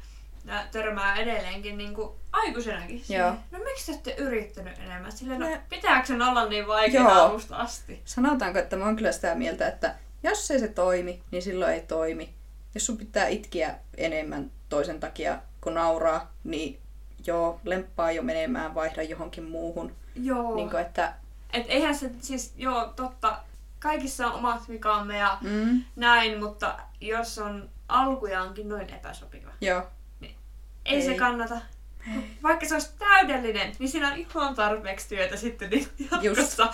Ja 0.46 0.64
törmää 0.72 1.16
edelleenkin 1.16 1.78
niin 1.78 1.94
kuin 1.94 2.10
aikuisenakin. 2.32 3.04
Joo. 3.10 3.30
No 3.52 3.60
miksi 3.64 3.86
te 3.92 3.92
ette 4.12 4.24
yrittänyt 4.24 4.78
enemmän? 4.80 5.12
Silleen, 5.12 5.40
no, 5.40 5.48
Ne- 5.48 5.62
pitääkö 5.70 6.08
sen 6.08 6.22
olla 6.22 6.46
niin 6.46 6.68
vaikeaa 6.68 7.24
alusta 7.24 7.56
asti? 7.58 8.02
Sanotaanko, 8.06 8.60
että 8.60 8.76
mä 8.76 8.86
oon 8.86 8.96
kyllä 8.96 9.12
sitä 9.12 9.36
mieltä, 9.36 9.68
että 9.68 9.96
jos 10.24 10.52
ei 10.52 10.60
se 10.60 10.68
toimi, 10.68 11.22
niin 11.32 11.42
silloin 11.42 11.74
ei 11.74 11.82
toimi. 11.82 12.34
Jos 12.76 12.86
sun 12.86 12.98
pitää 12.98 13.28
itkiä 13.28 13.76
enemmän 13.98 14.52
toisen 14.70 15.00
takia 15.00 15.40
kuin 15.62 15.76
nauraa, 15.76 16.32
niin 16.44 16.80
joo, 17.28 17.60
lemppaa 17.64 18.12
jo 18.12 18.22
menemään, 18.24 18.76
vaihda 18.76 19.04
johonkin 19.04 19.44
muuhun. 19.44 19.96
Joo. 20.16 20.56
Niin 20.56 20.70
kuin, 20.70 20.82
että 20.82 21.14
Et 21.54 21.66
eihän 21.70 21.96
se 21.96 22.12
siis, 22.22 22.54
joo, 22.58 22.86
totta, 22.96 23.38
kaikissa 23.80 24.28
on 24.28 24.34
omat 24.34 24.70
vikamme 24.70 25.18
ja 25.18 25.38
mm, 25.42 25.84
näin, 25.96 26.40
mutta 26.40 26.80
jos 27.02 27.38
on 27.40 27.70
alkujaankin 27.90 28.70
noin 28.70 28.94
epäsopiva, 28.94 29.52
joo, 29.62 29.84
ei, 30.86 30.96
Ei. 30.96 31.02
se 31.02 31.14
kannata. 31.14 31.62
Vaikka 32.44 32.66
se 32.66 32.74
olisi 32.74 32.90
täydellinen, 33.00 33.76
niin 33.80 33.90
siinä 33.90 34.08
on 34.08 34.18
ihan 34.18 34.56
tarpeeksi 34.56 35.10
työtä 35.10 35.38
sitten 35.38 35.70
niin 35.70 35.88
jatkossa. 36.12 36.74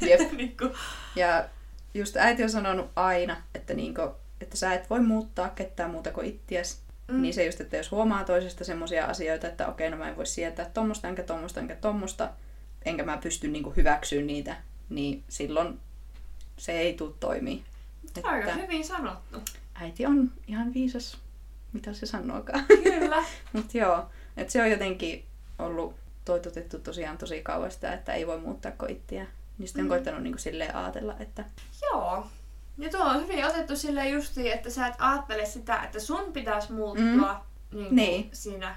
Jep. 0.00 0.32
niin 0.36 0.56
kuin, 0.56 0.72
Ja 1.16 1.48
just 1.94 2.16
äiti 2.16 2.42
on 2.42 2.50
sanonut 2.50 2.90
aina, 2.96 3.36
että, 3.54 3.74
niinku, 3.74 4.02
että 4.40 4.56
sä 4.56 4.74
et 4.74 4.90
voi 4.90 5.00
muuttaa 5.00 5.48
ketään 5.48 5.90
muuta 5.90 6.10
kuin 6.10 6.26
ittiäs. 6.26 6.82
Mm. 7.08 7.22
Niin 7.22 7.34
se 7.34 7.44
just, 7.46 7.60
että 7.60 7.76
jos 7.76 7.90
huomaa 7.90 8.24
toisesta 8.24 8.64
semmoisia 8.64 9.06
asioita, 9.06 9.46
että 9.46 9.68
okei, 9.68 9.90
no 9.90 9.96
mä 9.96 10.08
en 10.08 10.16
voi 10.16 10.26
sietää 10.26 10.70
tommosta, 10.74 11.08
enkä 11.08 11.22
tommosta, 11.22 11.60
enkä 11.60 11.76
tommosta, 11.76 12.30
enkä 12.84 13.04
mä 13.04 13.16
pysty 13.16 13.48
niinku 13.48 13.72
hyväksyä 13.76 14.22
niitä, 14.22 14.56
niin 14.88 15.24
silloin 15.28 15.80
se 16.56 16.72
ei 16.72 16.94
tule 16.94 17.14
toimii. 17.20 17.64
aika 18.22 18.52
hyvin 18.52 18.84
sanottu. 18.84 19.42
äiti 19.74 20.06
on 20.06 20.30
ihan 20.46 20.74
viisas, 20.74 21.18
mitä 21.72 21.92
se 21.92 22.06
sanookaan. 22.06 22.64
Kyllä. 22.82 23.24
Mutta 23.52 23.78
joo, 23.78 24.06
että 24.36 24.52
se 24.52 24.62
on 24.62 24.70
jotenkin 24.70 25.24
ollut 25.58 25.94
toitotettu 26.24 26.78
tosiaan 26.78 27.18
tosi 27.18 27.42
kauan 27.42 27.70
sitä, 27.70 27.92
että 27.92 28.12
ei 28.14 28.26
voi 28.26 28.38
muuttaa 28.40 28.72
kuin 28.72 28.90
ittiä. 28.90 29.26
Niin 29.58 29.68
sitten 29.68 29.82
on 29.82 29.86
Mm. 29.86 29.88
koittanut 29.88 30.22
niinku 30.22 30.38
silleen 30.38 30.76
ajatella, 30.76 31.16
että 31.20 31.44
Joo. 31.82 32.26
Ja 32.78 32.90
tuo 32.90 33.00
on 33.00 33.22
hyvin 33.22 33.44
otettu 33.46 33.76
silleen 33.76 34.12
justiin, 34.12 34.52
että 34.52 34.70
sä 34.70 34.86
et 34.86 34.94
ajattele 34.98 35.46
sitä, 35.46 35.82
että 35.82 36.00
sun 36.00 36.32
pitäisi 36.32 36.72
muuttua 36.72 37.46
mm. 37.72 37.78
niin 37.78 37.96
Niin. 37.96 38.30
siinä. 38.32 38.76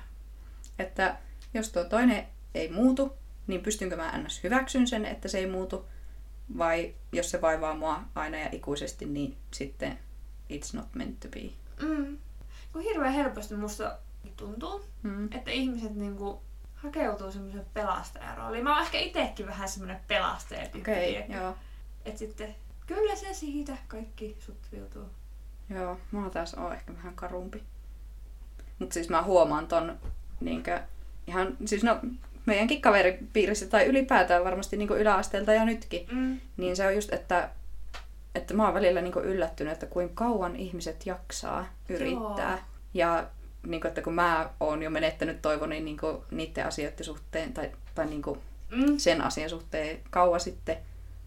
että 0.80 1.18
jos 1.54 1.70
tuo 1.72 1.84
toinen 1.84 2.28
ei 2.56 2.72
muutu, 2.72 3.14
niin 3.48 3.62
pystynkö 3.64 3.96
mä 3.96 4.18
ns. 4.18 4.44
hyväksyn 4.44 4.88
sen, 4.88 5.06
että 5.06 5.28
se 5.28 5.38
ei 5.38 5.48
muutu, 5.48 5.86
vai 6.58 6.94
jos 7.12 7.32
se 7.32 7.42
vaivaa 7.42 7.76
mua 7.76 8.02
aina 8.16 8.38
ja 8.38 8.50
ikuisesti, 8.52 9.06
niin 9.06 9.38
sitten 9.52 10.00
it's 10.54 10.70
not 10.78 10.88
meant 10.96 11.20
to 11.20 11.28
be. 11.28 11.42
Mm. 11.88 12.18
Kun 12.76 12.84
hirveän 12.84 13.14
helposti 13.14 13.56
musta 13.56 13.98
tuntuu, 14.38 14.86
Mm. 15.04 15.26
että 15.26 15.52
ihmiset 15.52 15.96
niinku 15.96 16.42
hakeutuu 16.76 17.32
semmoisen 17.32 17.66
pelastajan 17.74 18.38
rooliin. 18.38 18.64
Mä 18.64 18.74
oon 18.74 18.82
ehkä 18.84 18.98
itekin 19.00 19.48
vähän 19.48 19.70
semmoinen 19.70 20.00
pelastaja 20.08 20.68
Okei, 20.80 21.20
okay, 21.20 21.36
joo. 21.38 21.56
Että 22.06 22.20
sitten, 22.20 22.56
kyllä 22.88 23.16
se 23.16 23.34
siitä 23.34 23.78
kaikki 23.88 24.36
sutviutuu. 24.40 25.10
Joo, 25.70 25.98
mä 26.12 26.30
taas 26.30 26.54
oon 26.54 26.74
ehkä 26.74 26.94
vähän 26.94 27.16
karumpi. 27.16 27.64
Mutta 28.80 28.94
siis 28.94 29.10
mä 29.10 29.24
huomaan 29.24 29.68
ton 29.68 29.98
niinkö, 30.40 30.80
ihan, 31.28 31.58
siis 31.66 31.84
no 31.84 32.00
meidänkin 32.46 32.82
kaveripiirissä 32.82 33.66
tai 33.68 33.86
ylipäätään 33.86 34.44
varmasti 34.44 34.78
niinku 34.78 34.94
yläasteelta 34.94 35.54
ja 35.54 35.66
nytkin, 35.66 36.08
Mm. 36.12 36.40
niin 36.58 36.76
se 36.76 36.88
on 36.88 36.96
just, 36.96 37.14
että, 37.14 37.50
että 38.36 38.54
mä 38.54 38.66
oon 38.66 38.74
välillä 38.74 39.02
niinku 39.02 39.20
yllättynyt, 39.20 39.74
että 39.74 39.86
kuinka 39.86 40.14
kauan 40.26 40.56
ihmiset 40.56 41.06
jaksaa 41.06 41.66
yrittää. 41.90 42.52
Joo. 42.52 42.60
Ja 42.94 43.28
niinku, 43.68 43.88
että 43.88 44.02
kun 44.02 44.14
mä 44.14 44.50
oon 44.60 44.82
jo 44.84 44.90
menettänyt 44.90 45.42
toivoni 45.42 45.80
niinku 45.82 46.26
niiden 46.32 46.66
asioiden 46.66 47.06
suhteen 47.06 47.54
tai, 47.54 47.72
tai 47.96 48.06
niinku 48.06 48.38
Mm. 48.72 48.98
sen 48.98 49.22
asian 49.22 49.50
suhteen 49.50 50.00
kauan 50.10 50.40
sitten, 50.40 50.78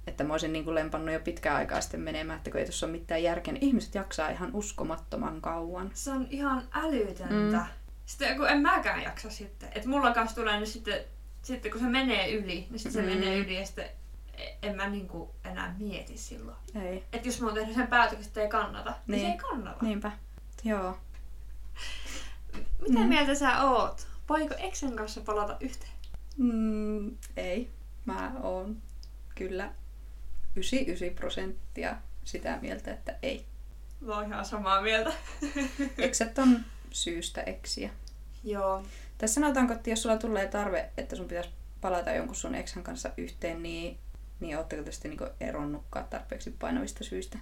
että 0.07 0.25
mä 0.25 0.35
olisin 0.35 0.53
niinku 0.53 0.75
lempannut 0.75 1.14
jo 1.14 1.21
pitkään 1.21 1.57
aikaa 1.57 1.81
sitten 1.81 2.01
menemään, 2.01 2.37
että 2.37 2.51
kun 2.51 2.61
ei 2.61 2.66
tuossa 2.66 2.87
ole 2.87 2.92
mitään 2.92 3.23
järkeä, 3.23 3.53
niin 3.53 3.64
ihmiset 3.64 3.94
jaksaa 3.94 4.29
ihan 4.31 4.51
uskomattoman 4.53 5.40
kauan. 5.40 5.90
Se 5.94 6.11
on 6.11 6.27
ihan 6.31 6.62
älytöntä. 6.73 7.57
Mm. 7.57 7.64
Sitten 8.07 8.37
kun 8.37 8.49
en 8.49 8.59
mäkään 8.61 9.03
jaksa 9.03 9.31
sitten. 9.31 9.68
Että 9.75 9.88
mulla 9.88 10.14
kanssa 10.14 10.37
tulee 10.37 10.61
nyt 10.61 10.68
sitten, 10.68 11.01
sitten 11.42 11.73
kun 11.73 11.81
se 11.81 11.87
menee 11.87 12.33
yli, 12.33 12.66
niin 12.71 12.79
sitten 12.79 12.92
se 12.92 13.03
Mm. 13.03 13.09
menee 13.09 13.38
yli 13.38 13.59
ja 13.61 13.66
sitten 13.66 13.88
en 14.62 14.77
mä 14.77 14.88
niinku 14.88 15.35
enää 15.44 15.74
mieti 15.79 16.18
silloin. 16.18 16.57
Ei. 16.83 17.05
Että 17.12 17.29
jos 17.29 17.40
mä 17.40 17.46
oon 17.46 17.55
tehnyt 17.55 17.74
sen 17.77 17.87
päätöksen, 17.87 18.27
että 18.27 18.40
ei 18.42 18.48
kannata, 18.48 18.90
niin, 18.90 19.01
Niin. 19.07 19.20
se 19.27 19.33
ei 19.33 19.38
kannata. 19.38 19.85
Niinpä. 19.85 20.12
Joo. 20.64 20.98
Mitä 22.88 22.98
Mm. 23.01 23.09
mieltä 23.09 23.35
sä 23.35 23.62
oot? 23.62 24.07
Voiko 24.29 24.55
Exen 24.59 24.96
kanssa 24.96 25.20
palata 25.20 25.57
yhteen? 25.61 25.92
Mm, 26.37 27.16
ei. 27.37 27.70
Mä 28.05 28.33
oon 28.42 28.77
kyllä 29.35 29.72
99 30.57 31.14
prosenttia 31.14 31.96
sitä 32.24 32.59
mieltä, 32.62 32.92
että 32.92 33.14
ei. 33.22 33.46
Mä 34.01 34.14
oon 34.14 34.27
ihan 34.27 34.44
samaa 34.44 34.81
mieltä. 34.83 35.12
Ekset 35.98 36.38
on 36.38 36.61
syystä 36.90 37.42
eksiä. 37.42 37.90
Joo. 38.44 38.83
Tässä 39.18 39.35
sanotaanko, 39.35 39.72
että 39.74 39.90
jos 39.90 40.03
sulla 40.03 40.16
tulee 40.16 40.46
tarve, 40.46 40.90
että 40.96 41.16
sun 41.16 41.29
pitäisi 41.29 41.51
palata 41.81 42.11
jonkun 42.11 42.37
sun 42.37 42.55
eksän 42.55 42.83
kanssa 42.83 43.11
yhteen, 43.16 43.62
niin, 43.62 43.98
niin 44.40 44.59
ootteko 44.59 44.83
te 44.83 44.92
sitten 44.92 45.11
niinku 45.11 45.27
eronnutkaan 45.40 46.05
tarpeeksi 46.05 46.55
painavista 46.59 47.05
syistä? 47.05 47.38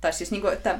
Tai 0.00 0.12
siis, 0.12 0.30
niinku, 0.30 0.48
että, 0.48 0.78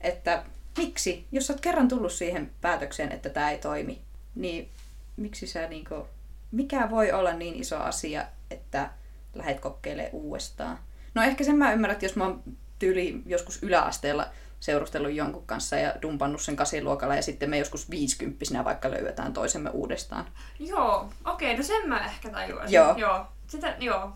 että 0.00 0.44
miksi, 0.78 1.26
jos 1.32 1.50
oot 1.50 1.60
kerran 1.60 1.88
tullut 1.88 2.12
siihen 2.12 2.50
päätökseen, 2.60 3.12
että 3.12 3.28
tämä 3.28 3.50
ei 3.50 3.58
toimi, 3.58 4.02
niin 4.34 4.68
miksi 5.16 5.46
sä 5.46 5.68
niinku, 5.68 6.08
mikä 6.52 6.90
voi 6.90 7.12
olla 7.12 7.32
niin 7.32 7.54
iso 7.54 7.78
asia, 7.78 8.24
että 8.50 8.90
lähdet 9.34 9.60
kokeilemaan 9.60 10.14
uudestaan? 10.14 10.78
No 11.14 11.22
ehkä 11.22 11.44
sen 11.44 11.56
mä 11.56 11.72
ymmärrän, 11.72 11.94
että 11.94 12.04
jos 12.04 12.16
mä 12.16 12.24
oon 12.24 12.42
tyyli 12.78 13.22
joskus 13.26 13.62
yläasteella 13.62 14.26
seurustellut 14.60 15.12
jonkun 15.12 15.46
kanssa 15.46 15.76
ja 15.76 15.94
dumpannut 16.02 16.42
sen 16.42 16.56
kasiluokalla 16.56 17.16
ja 17.16 17.22
sitten 17.22 17.50
me 17.50 17.58
joskus 17.58 17.90
viisikymppisinä 17.90 18.64
vaikka 18.64 18.90
löydetään 18.90 19.32
toisemme 19.32 19.70
uudestaan. 19.70 20.26
Joo, 20.58 21.10
okei, 21.24 21.56
no 21.56 21.62
sen 21.62 21.88
mä 21.88 22.06
ehkä 22.06 22.30
tajuaisin. 22.30 22.74
Joo. 22.74 22.94
joo. 22.96 23.26
Sitä, 23.46 23.76
joo. 23.80 24.12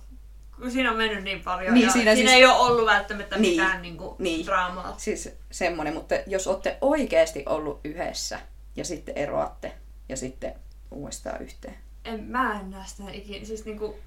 Kun 0.59 0.71
siinä 0.71 0.91
on 0.91 0.97
mennyt 0.97 1.25
niin 1.25 1.41
paljon 1.45 1.75
Niin, 1.75 1.87
ja 1.87 1.93
siinä 1.93 2.15
siinä, 2.15 2.31
siis- 2.31 2.39
ei 2.41 2.47
ole 2.47 2.55
ollut 2.71 2.87
välttämättä 2.87 3.39
Niin, 3.39 3.63
mitään 3.63 3.83
niinku 3.83 4.17
niin. 4.19 4.47
draamaa. 4.47 4.95
Siis 4.99 5.29
semmonen, 5.51 5.95
mutta 5.95 6.15
jos 6.27 6.47
olette 6.47 6.79
oikeasti 6.81 7.43
ollut 7.47 7.81
yhdessä 7.85 8.39
ja 8.77 8.85
sitten 8.85 9.19
eroatte 9.19 9.73
ja 10.09 10.17
sitten 10.17 10.55
uudestaan 10.91 11.43
yhteen. 11.43 11.75
En, 12.05 12.25
mä 12.25 12.61
en 12.61 12.71
näe 12.71 12.83
sitä 12.87 13.03
ikinä. 13.13 13.45
Siis 13.47 13.65
niinku, 13.65 13.99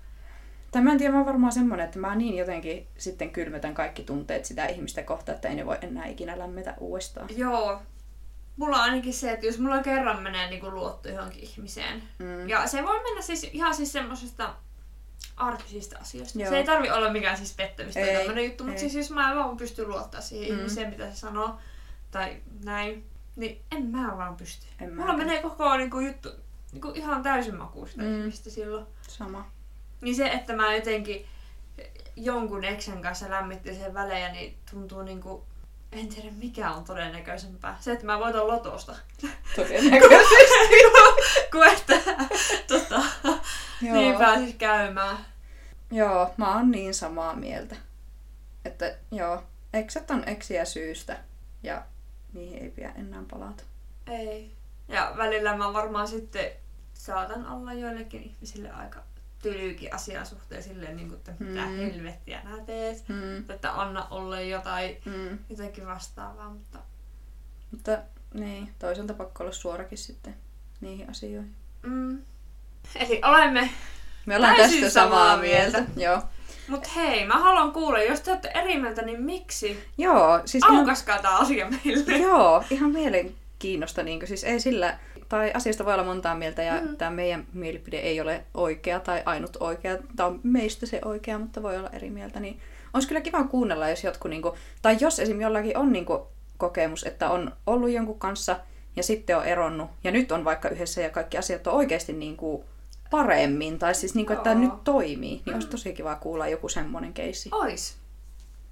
Tai 0.71 0.81
mä 0.81 0.91
en 0.91 0.97
tiedä, 0.97 1.11
mä 1.11 1.17
oon 1.17 1.25
varmaan 1.25 1.53
semmonen, 1.53 1.85
että 1.85 1.99
mä 1.99 2.15
niin 2.15 2.35
jotenkin 2.37 2.87
sitten 2.97 3.29
kylmätän 3.31 3.73
kaikki 3.73 4.03
tunteet 4.03 4.45
sitä 4.45 4.65
ihmistä 4.65 5.03
kohtaan, 5.03 5.35
että 5.35 5.47
ei 5.47 5.55
ne 5.55 5.65
voi 5.65 5.77
enää 5.81 6.05
ikinä 6.05 6.39
lämmetä 6.39 6.73
uudestaan. 6.79 7.27
joo. 7.37 7.81
Mulla 8.57 8.77
on 8.77 8.83
ainakin 8.83 9.13
se, 9.13 9.31
että 9.31 9.45
jos 9.45 9.59
mulla 9.59 9.83
kerran 9.83 10.23
menee 10.23 10.49
niinku 10.49 10.71
luotto 10.71 11.09
johonkin 11.09 11.43
ihmiseen. 11.43 12.03
Mm. 12.19 12.49
Ja 12.49 12.67
se 12.67 12.83
voi 12.83 13.03
mennä 13.03 13.21
siis 13.21 13.43
ihan 13.43 13.75
siis 13.75 13.91
semmosesta 13.91 14.55
arkisista 15.37 15.97
asioista. 15.99 16.39
Joo. 16.39 16.49
Se 16.49 16.57
ei 16.57 16.63
tarvi 16.63 16.89
olla 16.89 17.11
mikään 17.11 17.37
siis 17.37 17.53
pettämistä 17.55 17.99
tai 17.99 18.09
Ei, 18.09 18.17
tämmönen 18.17 18.45
juttu, 18.45 18.63
mutta 18.63 18.79
siis 18.79 18.95
jos 18.95 19.11
mä 19.11 19.35
vaan 19.35 19.57
pystyn 19.57 19.89
luottaa 19.89 20.21
siihen 20.21 20.51
Mm. 20.51 20.57
ihmiseen, 20.57 20.89
mitä 20.89 21.11
se 21.11 21.15
sanoo, 21.15 21.57
tai 22.11 22.37
näin, 22.63 23.05
niin 23.35 23.61
en 23.71 23.85
mä 23.85 24.17
vaan 24.17 24.35
pysty. 24.37 24.65
En 24.81 24.89
Mulla 24.89 25.01
mäkään. 25.05 25.17
menee 25.27 25.41
koko 25.41 25.77
niinku, 25.77 25.99
juttu 25.99 26.29
niinku, 26.71 26.91
ihan 26.95 27.23
täysin 27.23 27.55
makuista 27.55 28.01
Mm. 28.01 28.19
ihmistä 28.21 28.49
silloin. 28.49 28.85
Sama. 29.07 29.51
Niin 30.01 30.15
se, 30.15 30.27
että 30.27 30.55
mä 30.55 30.75
jotenkin 30.75 31.25
jonkun 32.15 32.63
eksän 32.63 33.01
kanssa 33.01 33.29
lämmittelen 33.29 33.93
välejä, 33.93 34.31
niin 34.31 34.57
tuntuu 34.71 35.01
niinku, 35.01 35.45
en 35.91 36.07
tiedä 36.07 36.27
mikä 36.31 36.71
on 36.71 36.83
todennäköisempää. 36.83 37.77
Se, 37.79 37.91
että 37.91 38.05
mä 38.05 38.19
voitan 38.19 38.47
lotosta. 38.47 38.95
Todennäköisesti. 39.55 40.35
Kuin 41.51 41.69
että 41.69 41.99
tota, 42.67 43.01
Joo. 43.81 43.95
niin 43.95 44.17
pääsis 44.17 44.55
käymään. 44.55 45.17
Joo, 45.91 46.33
mä 46.37 46.55
oon 46.55 46.71
niin 46.71 46.93
samaa 46.93 47.35
mieltä. 47.35 47.75
Että 48.65 48.95
joo, 49.11 49.43
eksät 49.73 50.11
on 50.11 50.23
eksiä 50.29 50.65
syystä 50.65 51.17
ja 51.63 51.85
niihin 52.33 52.63
ei 52.63 52.69
pidä 52.69 52.91
enää 52.95 53.23
palata. 53.31 53.63
Ei. 54.07 54.55
Ja 54.87 55.13
välillä 55.17 55.57
mä 55.57 55.73
varmaan 55.73 56.07
sitten 56.07 56.51
saatan 56.93 57.47
olla 57.47 57.73
joillekin 57.73 58.21
ihmisille 58.23 58.71
aika 58.71 59.03
tylyykin 59.41 59.95
asian 59.95 60.25
suhteen 60.25 60.63
silleen, 60.63 60.95
niin 60.95 61.07
kuin, 61.07 61.17
että 61.17 61.33
mitä 61.39 61.65
Mm. 61.65 61.77
helvettiä 61.77 62.41
nää 62.43 62.59
teet. 62.65 63.03
Mm. 63.09 63.49
Että 63.49 63.81
anna 63.81 64.07
olla 64.09 64.41
jotain 64.41 64.97
Mm. 65.05 65.37
jotenkin 65.49 65.87
vastaavaa, 65.87 66.49
mutta 66.49 66.79
Mutta 67.71 67.97
niin, 68.33 68.73
toisaalta 68.79 69.13
pakko 69.13 69.43
olla 69.43 69.53
suorakin 69.53 69.97
sitten 69.97 70.35
niihin 70.81 71.09
asioihin. 71.09 71.55
mm. 71.83 72.21
Eli 72.95 73.21
olemme 73.25 73.69
Me 74.25 74.35
ollaan 74.35 74.55
tästä 74.55 74.89
samaa 74.89 75.37
mieltä. 75.37 75.77
mieltä. 75.77 76.01
Joo. 76.01 76.21
Mut 76.67 76.95
hei, 76.95 77.25
mä 77.25 77.39
haluan 77.39 77.71
kuulla, 77.71 77.99
jos 78.01 78.19
te 78.21 78.31
olette 78.31 78.51
eri 78.55 78.79
mieltä, 78.79 79.01
niin 79.01 79.21
miksi? 79.21 79.83
Joo, 79.97 80.41
siis 80.45 80.63
ihan, 80.63 80.79
Aukaskaa 80.79 81.19
tää 81.19 81.37
asia 81.37 81.69
meille. 81.69 82.17
joo, 82.17 82.63
ihan 82.69 82.91
mielenkiinnosta. 82.91 84.03
Niin 84.03 84.27
siis 84.27 84.43
ei 84.43 84.59
sillä, 84.59 84.97
tai 85.29 85.51
asiasta 85.53 85.85
voi 85.85 85.93
olla 85.93 86.03
montaa 86.03 86.35
mieltä 86.35 86.63
ja. 86.63 86.81
Mm. 86.81 86.97
tämä 86.97 87.11
meidän 87.11 87.45
mielipide 87.53 87.97
ei 87.97 88.21
ole 88.21 88.43
oikea 88.53 88.99
tai 88.99 89.21
ainut 89.25 89.57
oikea. 89.59 89.97
Tämä 90.15 90.27
on 90.29 90.39
meistä 90.43 90.85
se 90.85 91.01
oikea, 91.05 91.39
mutta 91.39 91.63
voi 91.63 91.77
olla 91.77 91.89
eri 91.93 92.09
mieltä. 92.09 92.39
Niin 92.39 92.59
olisi 92.93 93.07
kyllä 93.07 93.21
kiva 93.21 93.43
kuunnella, 93.43 93.89
jos 93.89 94.03
jotkut, 94.03 94.31
niinku, 94.31 94.57
tai 94.81 94.97
jos 94.99 95.19
esim. 95.19 95.41
jollakin 95.41 95.77
on 95.77 95.91
niinku, 95.91 96.27
kokemus, 96.57 97.03
että 97.03 97.29
on 97.29 97.51
ollut 97.67 97.89
jonkun 97.89 98.19
kanssa 98.19 98.59
ja 98.95 99.03
sitten 99.03 99.37
on 99.37 99.45
eronnut 99.45 99.89
ja 100.03 100.11
nyt 100.11 100.31
on 100.31 100.45
vaikka 100.45 100.69
yhdessä 100.69 101.01
ja 101.01 101.09
kaikki 101.09 101.37
asiat 101.37 101.67
on 101.67 101.73
oikeasti 101.73 102.13
niinku, 102.13 102.65
paremmin, 103.11 103.79
tai 103.79 103.95
siis 103.95 104.15
niinku, 104.15 104.33
että 104.33 104.49
Joo. 104.49 104.59
nyt 104.59 104.83
toimii, 104.83 105.41
niin 105.45 105.53
olisi 105.53 105.67
tosi 105.67 105.93
kiva 105.93 106.15
kuulla 106.15 106.47
joku 106.47 106.69
semmoinen 106.69 107.13
keissi. 107.13 107.49
Ois. 107.51 107.97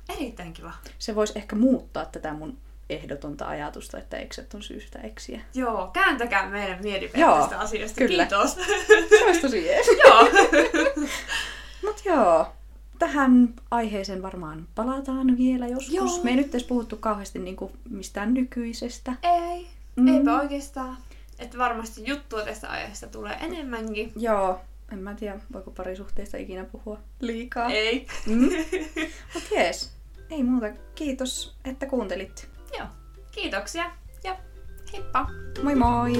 Erittäin 0.10 0.54
kiva. 0.54 0.71
Se 0.99 1.15
voisi 1.15 1.34
ehkä 1.36 1.56
muuttaa 1.56 2.06
tätä 2.06 2.34
mun 2.34 2.58
ehdotonta 2.89 3.47
ajatusta, 3.47 3.97
että 3.97 4.17
ekset 4.17 4.54
on 4.54 4.63
syystä 4.63 4.99
eksiä. 4.99 5.41
Joo, 5.54 5.88
kääntäkää 5.93 6.49
meidän 6.49 6.80
mielipide 6.84 7.21
Joo, 7.21 7.39
tästä 7.39 7.60
asiasta. 7.60 7.97
kyllä. 7.97 8.25
Kiitos. 8.25 8.54
Se 9.10 9.25
olisi 9.25 9.41
tosi 9.41 9.65
jees. 9.65 9.88
Joo. 10.08 10.28
Mut 11.86 12.02
joo, 12.06 12.47
tähän 12.99 13.54
aiheeseen 13.71 14.21
varmaan 14.21 14.67
palataan 14.75 15.38
vielä 15.38 15.67
joskus. 15.67 15.93
Joo. 15.93 16.23
Me 16.23 16.30
ei 16.30 16.36
nyt 16.36 16.49
edes 16.49 16.63
puhuttu 16.63 16.97
kauheasti 16.97 17.39
niinku 17.39 17.71
mistään 17.89 18.34
nykyisestä. 18.34 19.13
Ei. 19.23 19.67
Mm. 19.95 20.04
Mm. 20.04 20.17
Eipä 20.17 20.39
oikeastaan. 20.39 20.97
Että 21.39 21.58
varmasti 21.58 22.02
juttua 22.06 22.41
tästä 22.41 22.69
aiheesta 22.69 23.08
tulee 23.08 23.38
enemmänkin. 23.41 24.12
Joo, 24.15 24.62
en 24.91 24.99
mä 24.99 25.13
tiedä, 25.13 25.39
voiko 25.54 25.71
parisuhteesta 25.71 26.38
ikinä 26.38 26.65
puhua 26.65 26.99
liikaa. 27.19 27.69
Ei. 27.69 28.08
Mm. 28.25 28.49
Mut 29.34 29.43
jees, 29.52 29.93
ei 30.30 30.43
muuta. 30.43 30.67
Kiitos, 30.95 31.56
että 31.65 31.86
kuuntelit. 31.86 32.49
Joo. 32.78 32.88
Kiitoksia 33.32 33.91
ja 34.23 34.38
heippa. 34.93 35.28
Moi 35.63 35.75
moi! 35.75 36.13